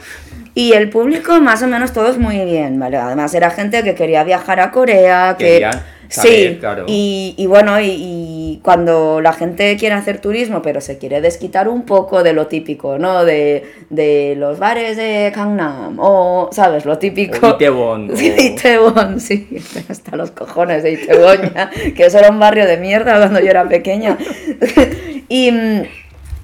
[0.54, 2.96] y el público más o menos todos muy bien, ¿vale?
[2.98, 5.44] Además era gente que quería viajar a Corea, que...
[5.46, 6.84] Querían saber, sí, claro.
[6.86, 11.68] y, y bueno, y, y cuando la gente quiere hacer turismo, pero se quiere desquitar
[11.68, 13.24] un poco de lo típico, ¿no?
[13.24, 16.84] De, de los bares de Gangnam, o, ¿sabes?
[16.84, 17.46] Lo típico.
[17.46, 19.46] O Itaewon, Sí, o- Itaewon, sí.
[19.88, 23.50] Hasta los cojones de Itaewon, ya, que eso era un barrio de mierda cuando yo
[23.50, 24.16] era pequeña.
[25.28, 25.50] y...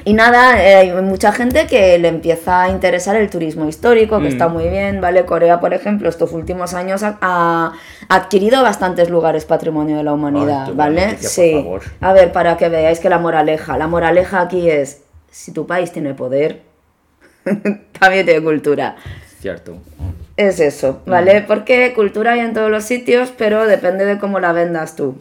[0.04, 4.18] mm, y nada, eh, hay mucha gente que le empieza a interesar el turismo histórico,
[4.18, 4.32] que Mm.
[4.32, 5.24] está muy bien, ¿vale?
[5.24, 7.72] Corea, por ejemplo, estos últimos años ha, ha
[8.08, 11.06] adquirido bastantes lugares patrimonio de la humanidad, Ay, ¿vale?
[11.06, 11.52] noticia, por sí.
[11.54, 11.82] favor.
[12.00, 15.92] A ver, para que veáis que la moraleja, la moraleja aquí es, si tu país
[15.92, 16.62] tiene poder,
[17.98, 18.96] también tiene cultura.
[19.40, 19.76] Cierto.
[20.36, 21.42] Es eso, ¿vale?
[21.46, 25.16] Porque cultura hay en todos los sitios, pero depende de cómo la vendas tú.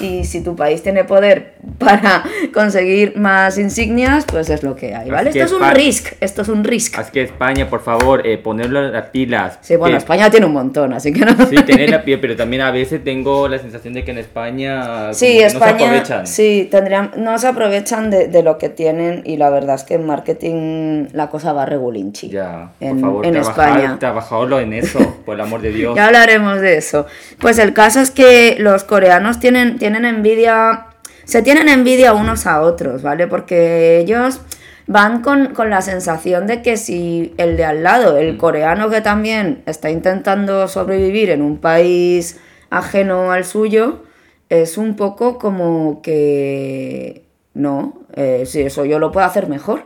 [0.00, 2.22] Y si tu país tiene poder para
[2.54, 5.30] conseguir más insignias, pues es lo que hay, ¿vale?
[5.30, 6.98] Así Esto es un risk, esto es un risk.
[6.98, 9.58] Así que España, por favor, eh, ponerlo en las pilas.
[9.60, 11.32] Sí, bueno, Que- España tiene un montón, así que no.
[11.46, 15.12] Sí, tener la piel, pero también a veces tengo la sensación de que en España
[15.12, 16.26] Sí, que no se España, aprovechan.
[16.26, 19.94] sí, tendrían, no se aprovechan de, de lo que tienen y la verdad es que
[19.94, 22.28] en marketing la cosa va regulinchi.
[22.28, 23.98] Ya, por en, favor, en trabajar, España.
[23.98, 25.94] trabajadlo en eso, por el amor de Dios.
[25.96, 27.06] Ya hablaremos de eso.
[27.38, 30.86] Pues el caso es que los coreanos tienen, tienen envidia,
[31.28, 33.26] se tienen envidia unos a otros, ¿vale?
[33.26, 34.40] Porque ellos
[34.86, 38.38] van con, con la sensación de que si el de al lado, el Mm.
[38.38, 44.04] coreano que también está intentando sobrevivir en un país ajeno al suyo,
[44.48, 49.82] es un poco como que no, eh, si eso yo lo puedo hacer mejor.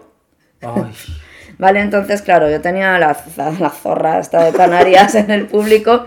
[0.60, 0.92] Ay,
[1.62, 6.06] Vale, entonces, claro, yo tenía la, la zorra esta de Canarias en el público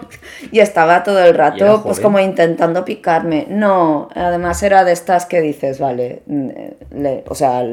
[0.52, 3.46] y estaba todo el rato, pues como intentando picarme.
[3.50, 6.50] No, además era de estas que dices, vale, mm,
[6.98, 7.64] le- o sea,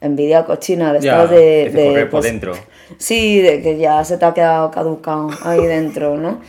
[0.00, 2.00] envidia cochina, de estas de...
[2.02, 2.52] por pues, dentro.
[2.98, 6.40] Sí, de que ya se te ha quedado caducado ahí dentro, ¿no?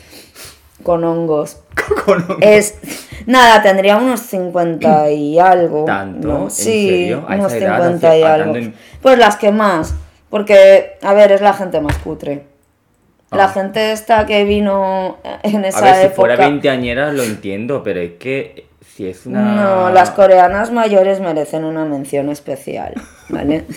[0.82, 1.60] Con hongos.
[2.06, 2.80] Con un- Es.
[3.28, 5.86] Nada, tendría unos 50 y algo.
[5.86, 6.28] ¿Tanto?
[6.28, 6.44] ¿no?
[6.46, 7.24] ¿En Sí, serio?
[7.30, 8.56] ¿A unos esa edad, 50 así, y algo.
[8.56, 9.94] en- Pues las que más.
[10.32, 12.46] Porque, a ver, es la gente más cutre.
[13.30, 13.50] La Ah.
[13.50, 18.14] gente esta que vino en A esa ver, si fuera veinteañera lo entiendo, pero es
[18.14, 18.66] que
[18.96, 19.42] si es una...
[19.42, 22.96] No, las coreanas mayores merecen una mención especial,
[23.30, 23.66] ¿vale?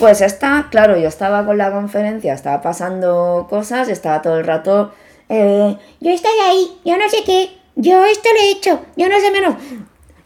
[0.00, 4.92] Pues esta, claro, yo estaba con la conferencia, estaba pasando cosas estaba todo el rato,
[5.28, 9.20] eh, yo estoy ahí, yo no sé qué, yo esto lo he hecho, yo no
[9.20, 9.56] sé menos.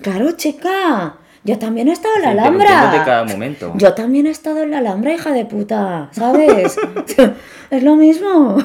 [0.00, 2.64] Claro, chica, yo también he estado en la Sí, Alhambra.
[2.64, 3.72] interrumpiéndote cada momento.
[3.76, 6.76] Yo también he estado en la Alhambra, hija de puta, ¿sabes?
[7.70, 8.56] es lo mismo,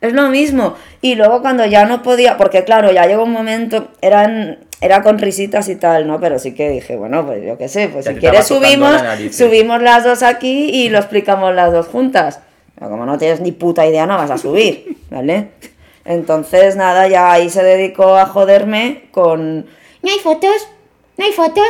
[0.00, 0.74] es lo mismo.
[1.00, 5.18] Y luego cuando ya no podía, porque claro, ya llegó un momento, eran, era con
[5.18, 6.20] risitas y tal, ¿no?
[6.20, 9.02] Pero sí que dije, bueno, pues yo qué sé, pues Ya si quieres subimos, la
[9.02, 9.44] nariz, sí.
[9.44, 12.40] subimos las dos aquí y lo explicamos las dos juntas.
[12.78, 15.48] Pero como no tienes ni puta idea, no vas a subir, ¿vale?
[16.04, 19.60] Entonces, nada, ya ahí se dedicó a joderme con...
[20.02, 20.68] ¿No hay fotos?
[21.16, 21.64] ¿No hay fotos?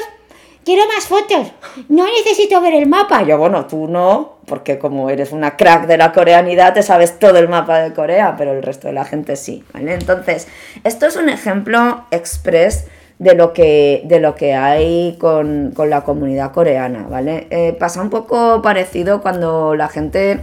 [0.66, 1.52] Quiero más fotos.
[1.88, 3.22] No necesito ver el mapa.
[3.22, 7.38] Yo, bueno, tú no, porque como eres una crack de la coreanidad, te sabes todo
[7.38, 9.94] el mapa de Corea, pero el resto de la gente sí, ¿vale?
[9.94, 10.48] Entonces,
[10.82, 12.88] esto es un ejemplo express
[13.20, 17.46] de lo que, de lo que hay con, con la comunidad coreana, ¿vale?
[17.50, 20.40] Eh, pasa un poco parecido cuando la gente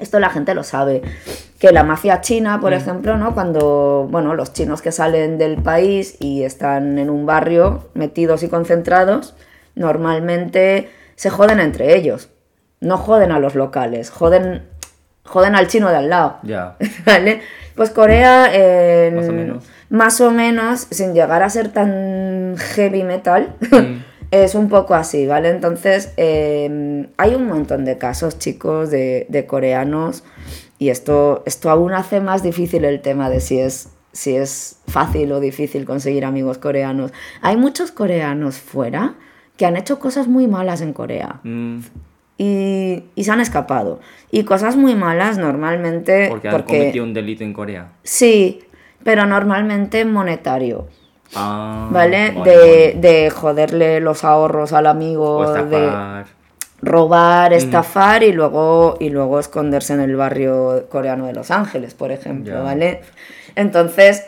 [0.00, 1.02] esto la gente lo sabe.
[1.58, 3.34] Que la mafia china, por ejemplo, ¿no?
[3.34, 8.48] Cuando, bueno, los chinos que salen del país y están en un barrio metidos y
[8.48, 9.34] concentrados,
[9.74, 12.28] normalmente se joden entre ellos.
[12.80, 14.62] No joden a los locales, joden,
[15.24, 16.38] joden al chino de al lado.
[16.44, 16.76] Ya.
[17.06, 17.40] ¿Vale?
[17.74, 18.50] Pues Corea,
[19.14, 19.64] Más o menos.
[19.88, 24.04] más o menos, sin llegar a ser tan heavy metal, Mm.
[24.30, 25.50] es un poco así, ¿vale?
[25.50, 30.24] Entonces, eh, hay un montón de casos, chicos, de, de coreanos,
[30.78, 35.32] y esto, esto aún hace más difícil el tema de si es, si es fácil
[35.32, 37.12] o difícil conseguir amigos coreanos.
[37.42, 39.14] Hay muchos coreanos fuera
[39.56, 41.80] que han hecho cosas muy malas en Corea Mm,
[42.38, 43.98] y, y se han escapado.
[44.30, 46.28] Y cosas muy malas normalmente...
[46.30, 47.88] porque han cometido un delito en Corea.
[48.04, 48.60] Sí,
[49.02, 50.86] pero normalmente monetario,
[51.34, 52.32] Ah, ¿vale?
[52.44, 56.24] de, de joderle los ahorros al amigo, O de
[56.80, 62.12] robar, estafar y luego, y luego esconderse en el barrio coreano de Los Ángeles, por
[62.12, 62.62] ejemplo.
[62.62, 63.02] ¿vale?
[63.56, 64.24] Entonces,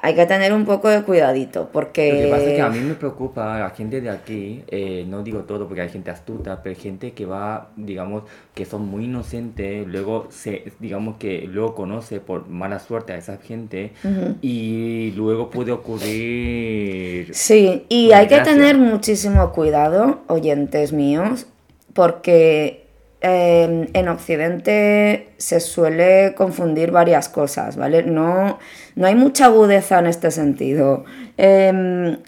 [0.00, 2.12] hay que tener un poco de cuidadito, porque...
[2.12, 5.24] Lo que pasa es que a mí me preocupa la gente de aquí, eh, no
[5.24, 8.22] digo todo porque hay gente astuta, pero hay gente que va, digamos,
[8.54, 13.38] que son muy inocentes, luego se, digamos que luego conoce por mala suerte a esa
[13.38, 13.92] gente
[14.40, 17.34] y luego puede ocurrir...
[17.34, 21.46] Sí, y hay que tener muchísimo cuidado, oyentes míos,
[21.92, 22.87] porque
[23.20, 28.02] eh, en Occidente se suele confundir varias cosas, ¿vale?
[28.04, 28.58] No,
[28.94, 31.04] no hay mucha agudeza en este sentido.
[31.36, 32.18] Em,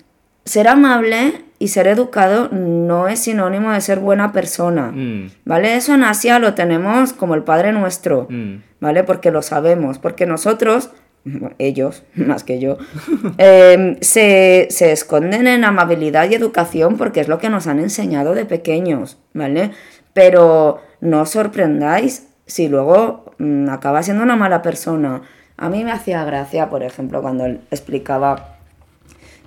[0.44, 5.76] ser amable y ser educado no es sinónimo de ser buena persona, Mm, ¿vale?
[5.76, 8.26] Eso en Asia lo tenemos como el Padre Nuestro.
[8.28, 9.04] mm, ¿vale?
[9.04, 10.90] Porque lo sabemos, porque nosotros,
[11.58, 12.78] ellos, más que yo,
[13.38, 18.34] eh, se, se esconden en amabilidad y educación porque es lo que nos han enseñado
[18.34, 19.70] de pequeños, ¿vale?
[20.12, 25.22] Pero no os sorprendáis si luego mm, acaba siendo una mala persona.
[25.56, 28.56] A mí me hacía gracia, por ejemplo, cuando él explicaba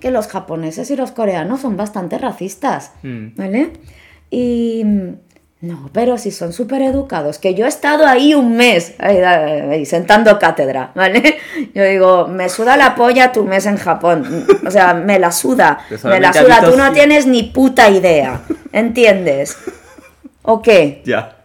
[0.00, 2.92] Que los japoneses y los coreanos son bastante racistas.
[3.02, 3.26] mm.
[3.36, 3.72] ¿Vale?
[4.30, 5.08] Y mm,
[5.62, 9.86] No, pero si son súper educados, que yo he estado ahí un mes, ahí, ahí,
[9.86, 11.38] sentando cátedra, ¿vale?
[11.74, 14.44] Yo digo, me suda la polla tu mes en Japón.
[14.66, 16.60] O sea, me la suda, me la suda.
[16.62, 19.56] Tú no tienes ni puta idea, ¿entiendes?
[20.46, 21.02] ¿O qué?
[21.04, 21.36] Ya.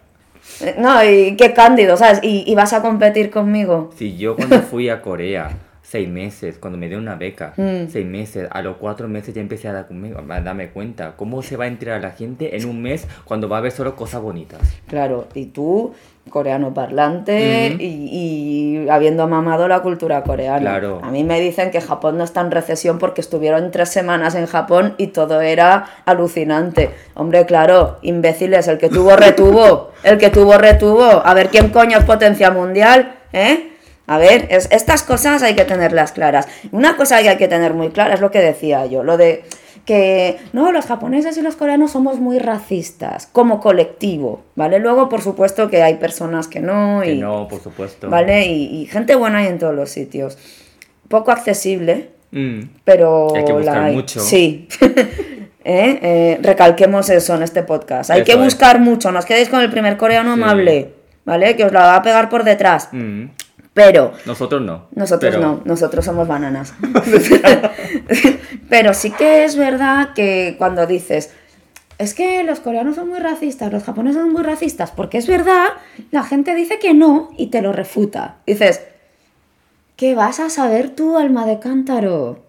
[0.60, 2.20] Eh, No, y qué cándido, ¿sabes?
[2.22, 3.90] Y, y vas a competir conmigo.
[3.96, 5.50] Si yo cuando fui a Corea,
[5.90, 7.88] seis meses, cuando me dieron una beca, Mm.
[7.88, 11.42] seis meses, a los cuatro meses ya empecé a, dar conmigo, a darme cuenta cómo
[11.42, 14.22] se va a enterar la gente en un mes cuando va a ver solo cosas
[14.22, 14.60] bonitas.
[14.86, 15.92] Claro, y tú,
[16.30, 20.60] coreano parlante y, y habiendo mamado la cultura coreana.
[20.60, 21.00] Claro.
[21.02, 24.46] A mí me dicen que Japón no está en recesión porque estuvieron tres semanas en
[24.46, 26.90] Japón y todo era alucinante.
[27.14, 31.02] Hombre, claro, imbéciles, el que tuvo retuvo, el que tuvo retuvo.
[31.02, 33.69] A ver quién coño es potencia mundial, ¿eh?
[34.10, 36.48] A ver, es- estas cosas hay que tenerlas claras.
[36.72, 39.44] Una cosa que hay que tener muy clara es lo que decía yo, lo de
[39.86, 44.78] que no, los japoneses y los coreanos somos muy racistas como colectivo, ¿vale?
[44.78, 48.10] Luego, por supuesto, que hay personas que no Que y, no, por supuesto.
[48.10, 48.46] ¿vale?
[48.46, 50.36] Y, y gente buena hay en todos los sitios.
[51.08, 52.60] Poco accesible, Mm.
[52.84, 53.94] pero Hay que buscar la hay.
[53.96, 54.20] mucho.
[54.20, 54.68] Sí.
[55.64, 55.98] ¿Eh?
[56.02, 58.10] Eh, recalquemos eso en este podcast.
[58.10, 58.38] Hay Eso que es.
[58.38, 59.10] buscar mucho.
[59.12, 60.42] No os quedéis con el primer coreano Sí.
[60.42, 60.92] amable,
[61.24, 61.56] ¿vale?
[61.56, 62.88] Que os la va a pegar por detrás.
[62.92, 63.24] Mm.
[63.82, 64.88] Pero Nosotros no.
[64.94, 66.74] nosotros pero- no, nosotros somos bananas.
[68.68, 71.30] Pero sí que es verdad que cuando dices,
[71.98, 75.68] es que los coreanos son muy racistas, los japoneses son muy racistas, porque es verdad,
[76.10, 78.36] la gente dice que no y te lo refuta.
[78.46, 78.80] Dices,
[79.96, 82.44] ¿qué vas a saber tú, alma de cántaro?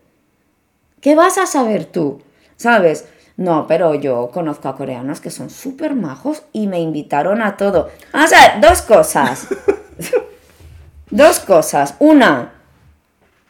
[1.00, 2.22] ¿Qué vas a saber tú?
[2.58, 3.08] ¿Sabes?
[3.38, 7.89] No, pero yo conozco a coreanos que son súper majos y me invitaron a todo.
[8.13, 9.48] Vamos a ver, dos cosas.
[11.12, 11.95] Dos cosas.
[12.00, 12.54] Una,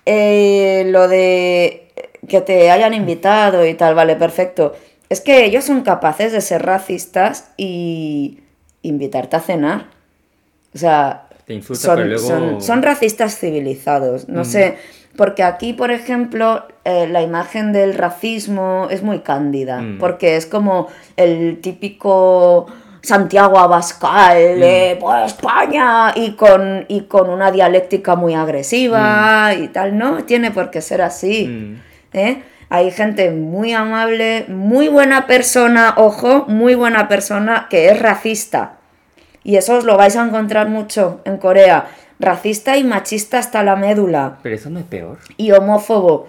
[0.06, 1.92] eh, lo de
[2.28, 4.74] que te hayan invitado y tal, vale, perfecto.
[5.10, 8.40] Es que ellos son capaces de ser racistas y
[8.82, 9.86] invitarte a cenar.
[10.74, 14.30] O sea, Te insulta, son, pero luego- son, son racistas civilizados.
[14.30, 14.78] No sé,
[15.18, 19.98] porque aquí, por ejemplo, eh, la imagen del racismo es muy cándida, Mm.
[20.00, 22.68] porque es como el típico
[23.02, 29.98] Santiago Abascal, eh, pues España, y con, y con una dialéctica muy agresiva y tal,
[29.98, 31.48] no tiene por qué ser así.
[31.48, 31.82] Mm.
[32.14, 32.44] ¿eh?
[32.70, 38.78] Hay gente muy amable, muy buena persona, ojo, muy buena persona que es racista.
[39.44, 41.88] Y eso os lo vais a encontrar mucho en Corea.
[42.20, 44.38] Racista y machista hasta la médula.
[44.44, 45.18] Pero eso no es peor.
[45.38, 46.28] Y homófobo.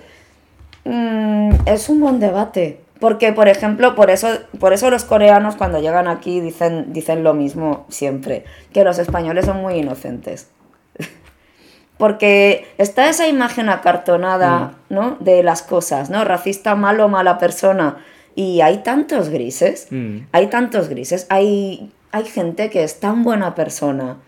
[0.84, 2.80] Mm, es un buen debate.
[3.02, 4.28] Porque, por ejemplo, por eso,
[4.60, 8.44] por eso los coreanos cuando llegan aquí dicen, dicen lo mismo siempre.
[8.72, 10.50] Que los españoles son muy inocentes.
[11.98, 15.16] Porque está esa imagen acartonada, ¿no?
[15.18, 16.22] De las cosas, ¿no?
[16.22, 17.96] Racista, malo, mala persona.
[18.36, 19.88] Y hay tantos grises.
[19.90, 20.18] Mm.
[20.30, 21.26] Hay tantos grises.
[21.28, 24.18] Hay, hay gente que es tan buena persona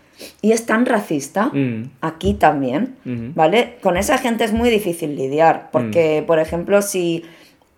[0.41, 1.45] y es tan racista.
[1.45, 1.91] Mm.
[2.01, 2.97] Aquí también.
[3.05, 3.77] ¿Vale?
[3.81, 5.69] Con esa gente es muy difícil lidiar.
[5.71, 7.23] Porque, por ejemplo, si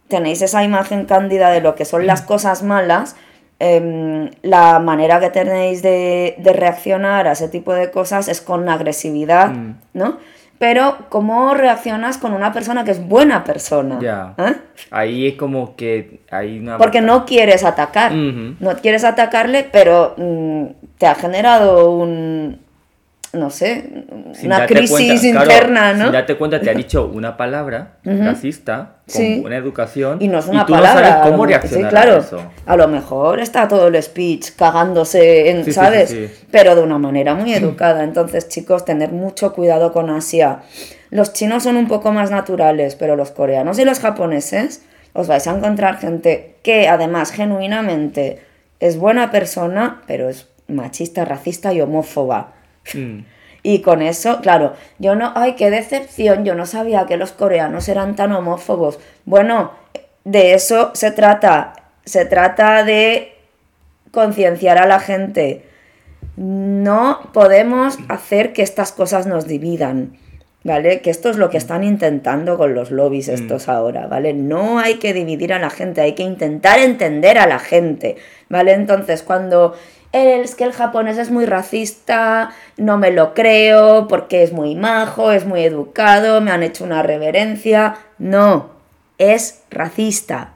[0.08, 3.16] tenéis esa imagen cándida de lo que son las cosas malas,
[3.60, 8.70] em, la manera que tenéis de, de reaccionar a ese tipo de cosas es con
[8.70, 9.76] agresividad, Mm.
[9.94, 10.18] ¿no?
[10.60, 14.00] Pero, ¿cómo reaccionas con una persona que es buena persona?
[14.02, 14.34] Ya.
[14.40, 14.56] ¿Eh?
[14.90, 16.80] Ahí es como que hay una...
[16.80, 18.12] Porque no quieres atacar.
[18.14, 20.66] No quieres atacarle, pero mm,
[20.98, 22.60] te ha generado un.
[23.34, 23.84] No sé,
[24.34, 26.04] Sin una crisis cuenta, claro, interna, ¿no?
[26.06, 29.40] Sin darte cuenta, te ha dicho una palabra racista, con Sí.
[29.42, 31.02] buena educación, Y no es una tú palabra.
[31.02, 32.14] no sabes cómo reaccionar sí, claro.
[32.16, 32.42] a eso.
[32.66, 36.16] A lo mejor está todo el speech cagándose en, Sí, ¿sabes?
[36.52, 38.04] Pero de una manera muy educada.
[38.04, 40.60] Entonces, chicos, tener mucho cuidado con Asia.
[41.10, 45.46] Los chinos son un poco más naturales, pero los coreanos y los japoneses os vais
[45.48, 48.40] a encontrar gente que además genuinamente
[48.80, 52.54] es buena persona, pero es machista, racista y homófoba.
[52.94, 53.20] Mm.
[53.64, 57.90] Y con eso, claro, yo no, ay, qué decepción, yo no sabía que los coreanos
[57.90, 59.00] eran tan homófobos.
[59.26, 59.72] Bueno,
[60.24, 61.74] de eso se trata.
[62.06, 63.34] Se trata de
[64.12, 65.66] concienciar a la gente.
[66.36, 70.18] No podemos hacer que estas cosas nos dividan,
[70.64, 71.02] ¿vale?
[71.02, 74.34] Que esto es lo que están intentando con los lobbies estos ahora, ¿vale?
[74.34, 78.18] No hay que dividir a la gente, hay que intentar entender a la gente,
[78.50, 78.74] ¿vale?
[78.74, 79.76] Entonces, cuando
[80.14, 85.32] es que el japonés es muy racista, no me lo creo, porque es muy majo,
[85.32, 88.70] es muy educado, me han hecho una reverencia, no,
[89.18, 90.54] es racista.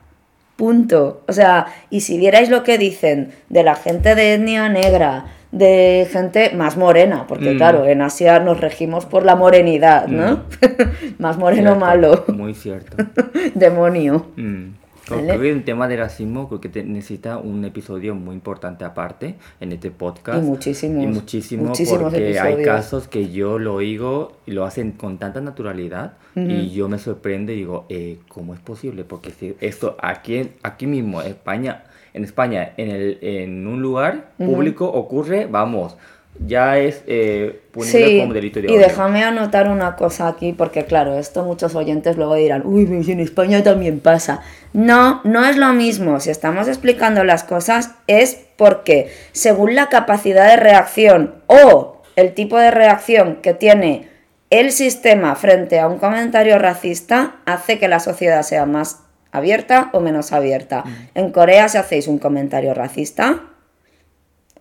[0.56, 1.22] Punto.
[1.28, 6.08] O sea, y si vierais lo que dicen de la gente de etnia negra, de
[6.12, 7.58] gente más morena, porque Mm.
[7.58, 10.44] claro, en Asia nos regimos por la morenidad, ¿no?
[11.18, 12.96] más moreno Cierto, malo, Muy cierto.
[13.56, 14.28] demonio.
[14.38, 14.68] Mm.
[15.08, 19.72] Que un tema de racismo creo que te- necesita un episodio muy importante aparte en
[19.72, 20.44] este podcast.
[20.44, 22.66] Y muchísimos, Y muchísimo muchísimos porque hay episodios.
[22.68, 27.52] casos que yo lo oigo y lo hacen con tanta naturalidad y yo me sorprendo
[27.52, 29.04] y digo, eh, ¿cómo es posible?
[29.04, 31.84] Porque si esto aquí, aquí mismo, en España,
[32.14, 35.98] en España, en, el, en un lugar público ocurre, vamos,
[36.46, 38.80] ya es eh, punible Sí, como delito de y odio.
[38.80, 43.64] déjame anotar una cosa aquí, porque claro, esto muchos oyentes luego dirán, uy, en España
[43.64, 44.42] también pasa.
[44.74, 46.20] No, no es lo mismo.
[46.20, 52.58] Si estamos explicando las cosas es porque según la capacidad de reacción o el tipo
[52.58, 54.10] de reacción que tiene
[54.50, 59.00] el sistema frente a un comentario racista, hace que la sociedad sea más
[59.32, 60.84] abierta o menos abierta.
[61.16, 63.44] En Corea, si hacéis un comentario racista,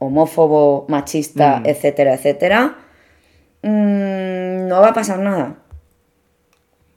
[0.01, 1.67] homófobo, machista, Mm.
[1.67, 2.75] etcétera, etcétera,
[3.63, 5.55] mm, no va a pasar nada.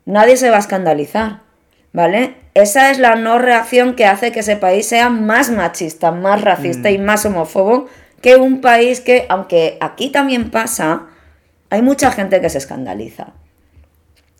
[0.05, 1.41] Nadie se va a escandalizar,
[1.93, 2.35] ¿vale?
[2.55, 6.89] Esa es la no reacción que hace que ese país sea más machista, más racista
[6.91, 7.87] y más homófobo
[8.21, 11.03] que un país que, aunque aquí también pasa,
[11.69, 13.33] hay mucha gente que se escandaliza.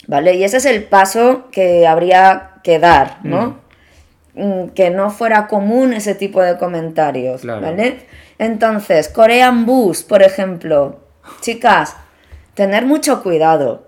[0.07, 0.35] ¿Vale?
[0.35, 3.59] Y ese es el paso que habría que dar, ¿no?
[4.35, 7.61] Mm, Que no fuera común ese tipo de comentarios, Claro.
[7.61, 7.99] ¿vale?
[8.37, 10.99] Entonces, Korean Bus, por ejemplo.
[11.41, 11.95] Chicas,
[12.53, 13.87] tener mucho cuidado.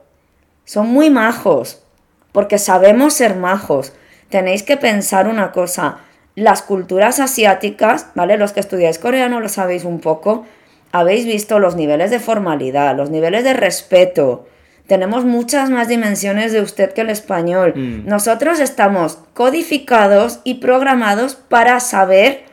[0.63, 1.83] Son muy majos,
[2.31, 3.93] porque sabemos ser majos.
[4.29, 5.99] Tenéis que pensar una cosa.
[6.35, 8.37] Las culturas asiáticas, ¿vale?
[8.37, 10.45] Los que estudiáis coreano lo sabéis un poco.
[10.91, 14.47] Habéis visto los niveles de formalidad, los niveles de respeto.
[14.87, 17.73] Tenemos muchas más dimensiones de usted que el español.
[17.75, 18.07] Mm.
[18.07, 22.45] Nosotros estamos codificados y programados para saber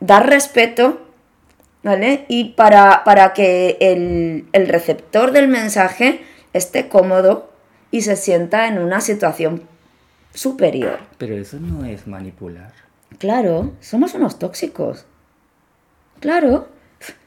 [0.00, 1.00] dar respeto,
[1.82, 2.24] ¿vale?
[2.28, 6.22] Y para, para que el, el receptor del mensaje
[6.52, 7.50] esté cómodo
[7.90, 9.62] y se sienta en una situación
[10.34, 10.98] superior.
[11.18, 12.72] Pero eso no es manipular.
[13.18, 15.04] Claro, somos unos tóxicos.
[16.20, 16.68] Claro.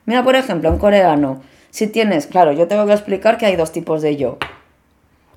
[0.06, 3.72] Mira, por ejemplo, en coreano, si tienes, claro, yo tengo que explicar que hay dos
[3.72, 4.38] tipos de yo.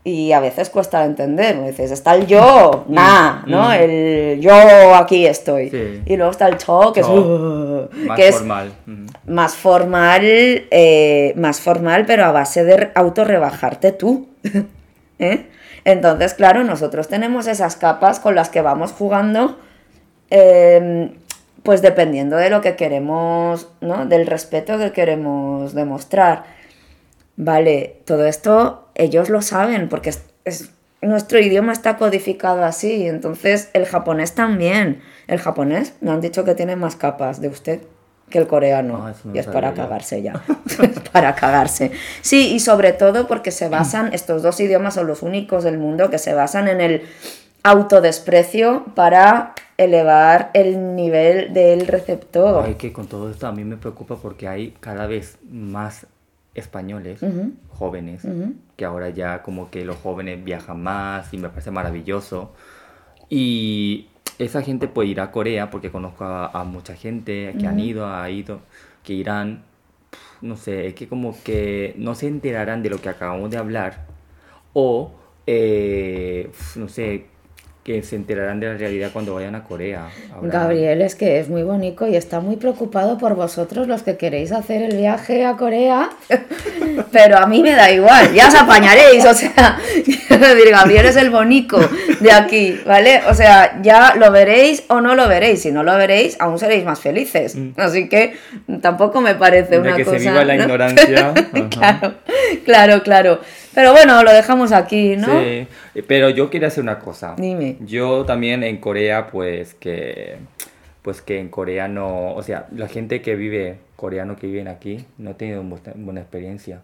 [0.06, 3.70] Y a veces cuesta entender, dices, está el yo, nah, ¿no?
[3.70, 3.72] mm.
[3.72, 5.68] El yo aquí estoy.
[5.68, 6.02] Sí.
[6.06, 7.88] Y luego está el cho, que es, Cho.
[8.06, 8.72] Más que es formal.
[9.26, 14.28] Más formal, eh, más formal, pero a base de autorrebajarte tú.
[15.18, 15.46] ¿Eh?
[15.84, 19.58] Entonces, claro, nosotros tenemos esas capas con las que vamos jugando,
[20.30, 21.16] eh,
[21.64, 24.06] pues dependiendo de lo que queremos, ¿no?
[24.06, 26.55] Del respeto que queremos demostrar.
[27.36, 30.70] Vale, todo esto ellos lo saben porque es, es-
[31.02, 35.02] nuestro idioma está codificado así, entonces el japonés también.
[35.28, 37.80] El japonés me han dicho que tiene más capas de usted
[38.30, 39.76] que el coreano Ah, no y es para yo.
[39.76, 40.42] cagarse ya.
[40.66, 40.76] es
[41.12, 41.92] para cagarse.
[42.22, 46.10] Sí, y sobre todo porque se basan, estos dos idiomas son los únicos del mundo
[46.10, 47.02] que se basan en el
[47.62, 52.64] autodesprecio para elevar el nivel del receptor.
[52.66, 56.06] Ay, que con todo esto a mí me preocupa porque hay cada vez más
[56.56, 57.20] españoles
[57.70, 58.26] jóvenes
[58.76, 62.52] que ahora ya como que los jóvenes viajan más y me parece maravilloso.
[63.28, 67.78] Y esa gente puede ir a Corea porque conozco a, a mucha gente que han
[67.80, 68.60] ido ha ido
[69.02, 69.64] que irán.
[70.40, 74.06] No sé es que como que no se enterarán de lo que acabamos de hablar.
[74.72, 75.12] O
[75.46, 77.26] eh, no sé
[77.86, 80.08] que se enterarán de la realidad cuando vayan a Corea
[80.42, 84.50] Gabriel es que es muy bonito y está muy preocupado por vosotros los que queréis
[84.50, 86.10] hacer el viaje a Corea,
[87.12, 91.30] pero a mí me da igual, ya os apañaréis, o sea, decir, Gabriel es el
[91.30, 91.78] bonico
[92.18, 93.22] de aquí, ¿vale?
[93.28, 96.84] O sea, ya lo veréis o no lo veréis, si no lo veréis, aún seréis
[96.84, 98.34] más felices, así que
[98.82, 100.18] tampoco me parece De una que cosa...
[100.18, 100.62] se viva la ¿no?
[100.64, 101.34] ignorancia.
[101.70, 102.14] Claro,
[102.64, 103.40] claro, claro,
[103.74, 105.26] pero bueno, lo dejamos aquí, ¿no?
[105.26, 105.66] Sí,
[106.02, 107.34] pero yo quería hacer una cosa.
[107.38, 107.76] Dime.
[107.80, 110.36] Yo también en Corea, pues que,
[111.02, 115.04] pues que en Corea no, o sea, la gente que vive, coreano que viven aquí,
[115.18, 116.82] no ha tenido bu- buena experiencia.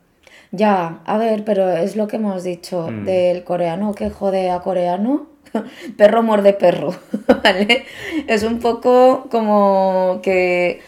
[0.50, 3.04] Ya, a ver, pero es lo que hemos dicho Mm.
[3.04, 5.26] del coreano que jode a coreano.
[5.98, 6.94] perro muerde perro,
[7.44, 7.84] ¿vale?
[8.26, 10.80] Es un poco como que,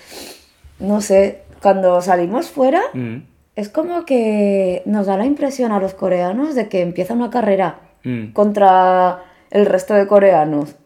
[0.79, 3.17] no sé, cuando salimos fuera, Mm,
[3.57, 7.79] es como que nos da la impresión a los coreanos de que empieza una carrera
[8.05, 8.33] mm.
[8.33, 10.77] contra el resto de coreanos.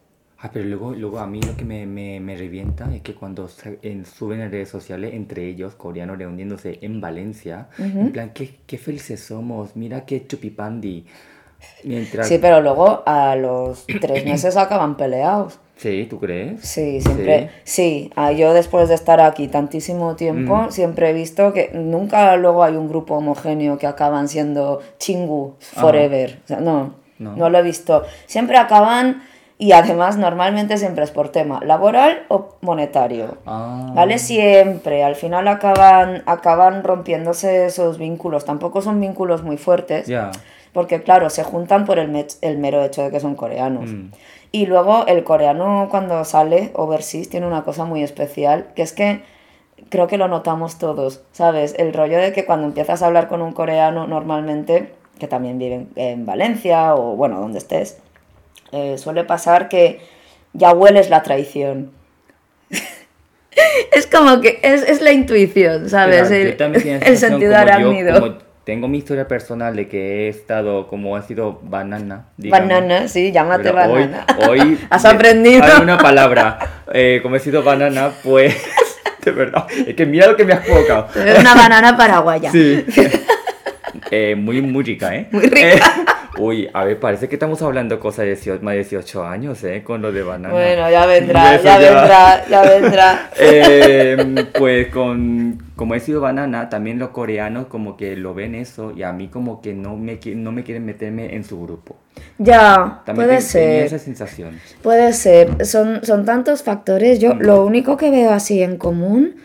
[0.41, 3.49] Ah, pero luego, luego a mí lo que me, me, me revienta es que cuando
[3.49, 8.55] se- en- suben en redes sociales, entre ellos, coreanos reuniéndose en Valencia, en plan, qué,
[8.67, 11.05] qué felices somos, mira qué chupipandi.
[11.83, 12.29] Mientras...
[12.29, 15.59] Sí, pero luego a los tres meses acaban peleados.
[15.77, 16.61] Sí, ¿tú crees?
[16.61, 17.51] Sí, siempre.
[17.65, 20.71] Sí, ah, yo después de estar aquí tantísimo tiempo, Mm.
[20.71, 26.41] siempre he visto que nunca luego hay un grupo homogéneo que acaban siendo chingu forever.
[26.45, 27.37] O sea, no, No.
[27.37, 28.05] no, lo he visto.
[28.27, 29.23] Siempre acaban
[29.61, 33.39] Y además normalmente siempre es por tema laboral o monetario.
[33.45, 33.91] Ah.
[33.93, 34.19] ¿Vale?
[34.19, 35.03] Siempre.
[35.03, 38.45] Al final acaban, acaban rompiéndose esos vínculos.
[38.45, 40.07] Tampoco son vínculos muy fuertes.
[40.07, 40.31] Ya.
[40.73, 43.91] Porque claro, se juntan por el mero hecho de que son coreanos.
[43.91, 44.11] Mm.
[44.53, 49.23] Y luego el coreano cuando sale overseas tiene una cosa muy especial, que es que
[49.91, 51.75] creo que lo notamos todos, ¿sabes?
[51.79, 55.75] El rollo de que cuando empiezas a hablar con un coreano normalmente, que también vive
[55.75, 57.99] en, en Valencia o bueno, donde estés,
[58.73, 60.01] eh, suele pasar que
[60.53, 61.93] ya hueles la traición.
[63.93, 66.29] es como que es, es la intuición, ¿sabes?
[66.29, 68.39] Claro, el yo también el sentido arácnido.
[68.65, 72.27] tengo mi historia personal de que he estado como ha sido banana.
[72.37, 72.69] digamos.
[72.69, 74.27] Banana, sí, llámate Pero banana.
[74.49, 75.65] Hoy, hoy Has aprendido.
[75.65, 76.59] Hay una palabra.
[76.93, 78.55] Eh, como he sido banana, pues.
[79.25, 79.67] De verdad.
[79.87, 81.09] Es que mira lo que me has provocado.
[81.21, 82.51] Es una banana paraguaya.
[82.51, 82.85] Sí.
[84.11, 85.29] Eh, muy, muy rica, ¿eh?
[85.31, 85.61] Muy rica.
[85.61, 85.81] Eh,
[86.39, 89.83] uy, a ver, parece que estamos hablando cosas de 18, más de 18 años, ¿eh?
[89.83, 90.55] Con lo de banana.
[90.55, 93.31] Bueno, ya vendrá, ya vendrá, ya vendrá.
[93.41, 98.93] Eh, pues con como he sido banana, también los coreanos como que lo ven eso
[98.97, 101.97] y a mí como que no me, no me quieren meterme en su grupo.
[102.39, 103.87] Ya, También puede ser.
[103.87, 104.59] esa sensación.
[104.83, 107.21] Puede ser, son, son tantos factores.
[107.21, 109.37] Yo lo único que veo así en común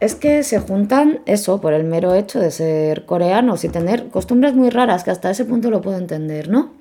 [0.00, 4.54] es que se juntan eso por el mero hecho de ser coreanos y tener costumbres
[4.54, 6.72] muy raras, que hasta ese punto lo puedo entender, ¿no?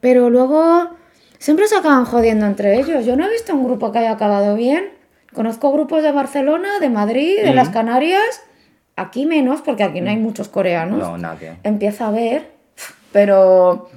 [0.00, 0.90] Pero luego
[1.38, 3.06] siempre se acaban jodiendo entre ellos.
[3.06, 4.84] Yo no he visto un grupo que haya acabado bien.
[5.32, 8.42] Conozco grupos de Barcelona, de Madrid, de las Canarias.
[8.96, 11.36] Aquí menos, porque aquí no hay muchos coreanos No, nada.
[11.64, 12.50] empieza a ver,
[13.12, 13.88] pero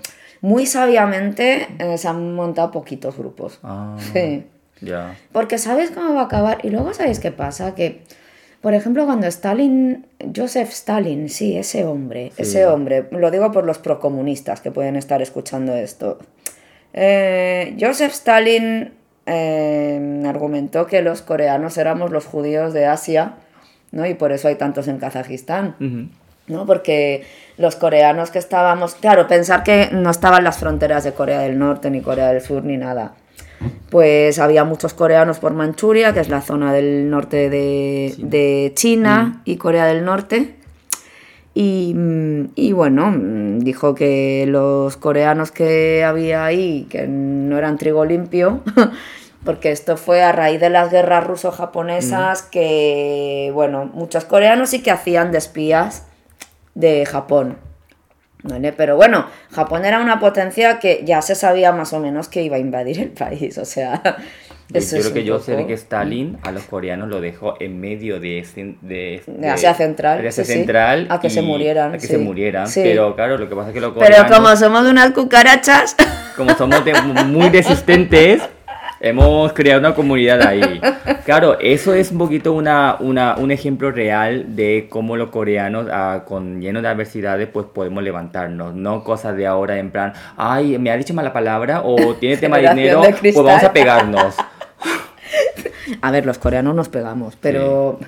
[0.41, 3.60] muy sabiamente eh, se han montado poquitos grupos.
[3.64, 4.45] Ah, Sí.
[4.82, 5.16] ya.
[5.32, 6.60] Porque sabes cómo va a acabar.
[6.64, 8.04] Y luego sabéis qué pasa, que
[8.62, 10.05] por ejemplo cuando Stalin,
[10.36, 12.41] Joseph Stalin, sí, ese hombre, Sí.
[12.43, 16.18] ese hombre, lo digo por los procomunistas que pueden estar escuchando esto.
[16.93, 18.93] Eh, Joseph Stalin
[19.26, 23.34] eh, argumentó que los coreanos éramos los judíos de Asia,
[23.91, 24.05] ¿no?
[24.05, 25.76] Y por eso hay tantos en Kazajistán.
[26.47, 26.66] ¿no?
[26.66, 27.24] Porque
[27.58, 31.89] los coreanos que estábamos, claro, pensar que no estaban las fronteras de Corea del Norte,
[31.91, 33.16] ni Corea del Sur, ni nada.
[33.89, 39.41] Pues había muchos coreanos por Manchuria, que es la zona del norte de, de China
[39.45, 40.55] y Corea del Norte.
[41.53, 47.80] Y, mm, y bueno, mm, dijo que los coreanos que había ahí, que no eran
[47.80, 48.62] trigo limpio,
[49.43, 54.91] porque esto fue a raíz de las guerras ruso-japonesas, que, bueno, muchos coreanos sí que
[54.91, 56.05] hacían de espías
[56.76, 57.58] de Japón.
[58.44, 58.72] ¿Vale?
[58.72, 62.56] Pero bueno, Japón era una potencia que ya se sabía más o menos que iba
[62.58, 64.02] a invadir el país, o sea...
[64.70, 67.80] Yo eso creo es que yo sé que Stalin a los coreanos lo dejó en
[67.80, 68.46] medio de,
[68.82, 70.58] de, De Asia Central, de Asia sí, sí.
[70.58, 72.08] Central A que se murieran, A que sí.
[72.08, 72.68] se murieran.
[72.68, 72.82] Sí.
[72.84, 75.96] Pero claro, lo que pasa es que los Pero coreanos, como somos unas cucarachas...
[76.36, 78.42] como somos de- muy resistentes,
[79.00, 80.82] hemos creado una comunidad ahí.
[81.26, 86.24] Claro, eso es un poquito una, una, un ejemplo real de cómo los coreanos, ah,
[86.28, 88.74] con lleno de adversidades, pues podemos levantarnos.
[88.74, 92.58] No cosas de ahora en plan, ay, me ha dicho mala palabra o tiene tema
[92.58, 94.36] de dinero, de pues vamos a pegarnos.
[96.02, 98.00] A ver, los coreanos nos pegamos, pero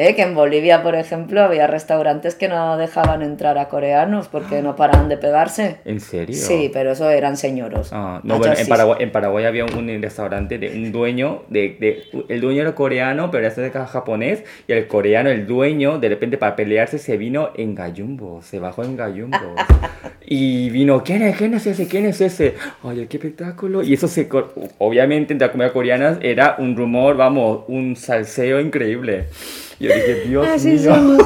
[0.00, 4.62] eh, que en Bolivia, por ejemplo, había restaurantes que no dejaban entrar a coreanos porque
[4.62, 5.78] no paraban de pegarse.
[5.84, 6.36] ¿En serio?
[6.36, 7.90] Sí, pero eso eran señoros.
[7.92, 8.68] Ah, no, bueno, en.
[8.68, 12.74] Paraguay, en Paraguay había un, un restaurante de un dueño, de, de- el dueño era
[12.76, 16.98] coreano, pero era de casa japonés, y el coreano, el dueño, de repente para pelearse
[16.98, 19.36] se vino en gallumbo, se bajó en gallumbo.
[20.24, 21.36] y vino, ¿quién es?
[21.36, 21.88] ¿Quién es ese?
[21.88, 22.54] ¿Quién es ese?
[22.84, 23.82] Oye, qué espectáculo.
[23.82, 24.28] Y eso se,
[24.78, 29.26] obviamente entre las comidas coreanas era un rumor, vamos, un salseo increíble.
[29.80, 30.94] Y yo dije, Dios Así mío.
[30.94, 31.18] somos.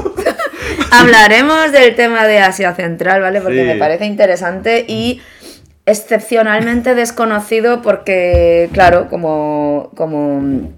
[0.91, 3.41] Hablaremos del tema de Asia Central, ¿vale?
[3.41, 3.67] Porque Sí.
[3.67, 5.21] me parece interesante y
[5.87, 10.71] excepcionalmente desconocido porque, claro, como, como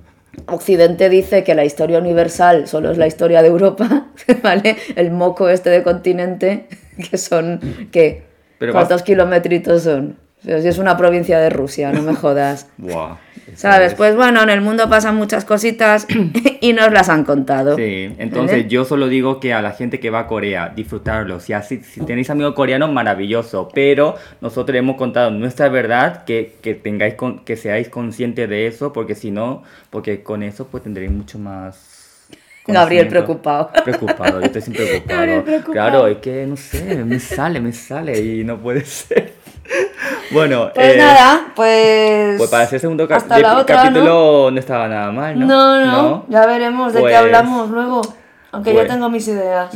[0.47, 4.07] Occidente dice que la historia universal solo es la historia de Europa,
[4.43, 4.77] ¿vale?
[4.97, 6.66] El moco este de continente,
[7.11, 7.61] que son,
[7.93, 8.22] ¿qué?
[8.59, 10.16] Pero ¿Cuántos kilometritos son?
[10.45, 12.68] O sea, si es una provincia de Rusia, no me jodas.
[12.76, 13.16] Buah,
[13.55, 13.92] ¿Sabes?
[13.92, 16.07] es- Pues bueno, en el mundo pasan muchas cositas
[16.61, 17.76] y nos las han contado.
[17.76, 18.68] Sí, entonces ¿Vale?
[18.68, 21.40] yo solo digo que a la gente que va a Corea, disfrutarlo.
[21.40, 23.68] Si, así, si tenéis amigos coreanos, maravilloso.
[23.74, 28.92] Pero nosotros hemos contado nuestra verdad, que, que tengáis con- que seáis conscientes de eso,
[28.92, 31.90] porque si no, porque con eso pues tendréis mucho más.
[32.66, 33.70] Gabriel preocupado.
[33.84, 35.18] Preocupado, yo estoy siempre preocupado.
[35.18, 35.72] Gabriel preocupado.
[35.72, 39.34] Claro, es que no sé, me sale, me sale y no puede ser.
[40.30, 42.36] Bueno, Pues eh, nada, pues.
[42.38, 44.58] Pues para ese segundo la otra, capítulo ¿no?
[44.60, 45.46] estaba nada mal, ¿no?
[45.46, 45.78] ¿no?
[45.78, 48.02] No, no, ya veremos de Pues- qué hablamos luego.
[48.52, 49.70] Aunque yo pues- tengo mis ideas.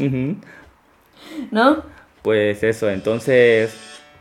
[1.50, 1.82] ¿no?
[2.22, 3.74] Pues eso, entonces,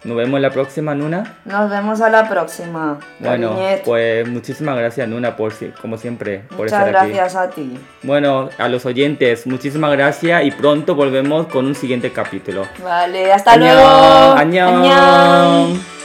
[0.03, 1.35] Nos vemos la próxima, Nuna.
[1.45, 2.99] Nos vemos a la próxima.
[3.19, 3.83] Bueno, cariñet.
[3.83, 7.13] pues muchísimas gracias, Nuna, por como siempre, por Muchas estar aquí.
[7.13, 7.77] gracias a ti.
[8.03, 12.65] Bueno, a los oyentes, muchísimas gracias y pronto volvemos con un siguiente capítulo.
[12.83, 14.37] Vale, hasta luego.
[14.37, 15.96] Annyeong.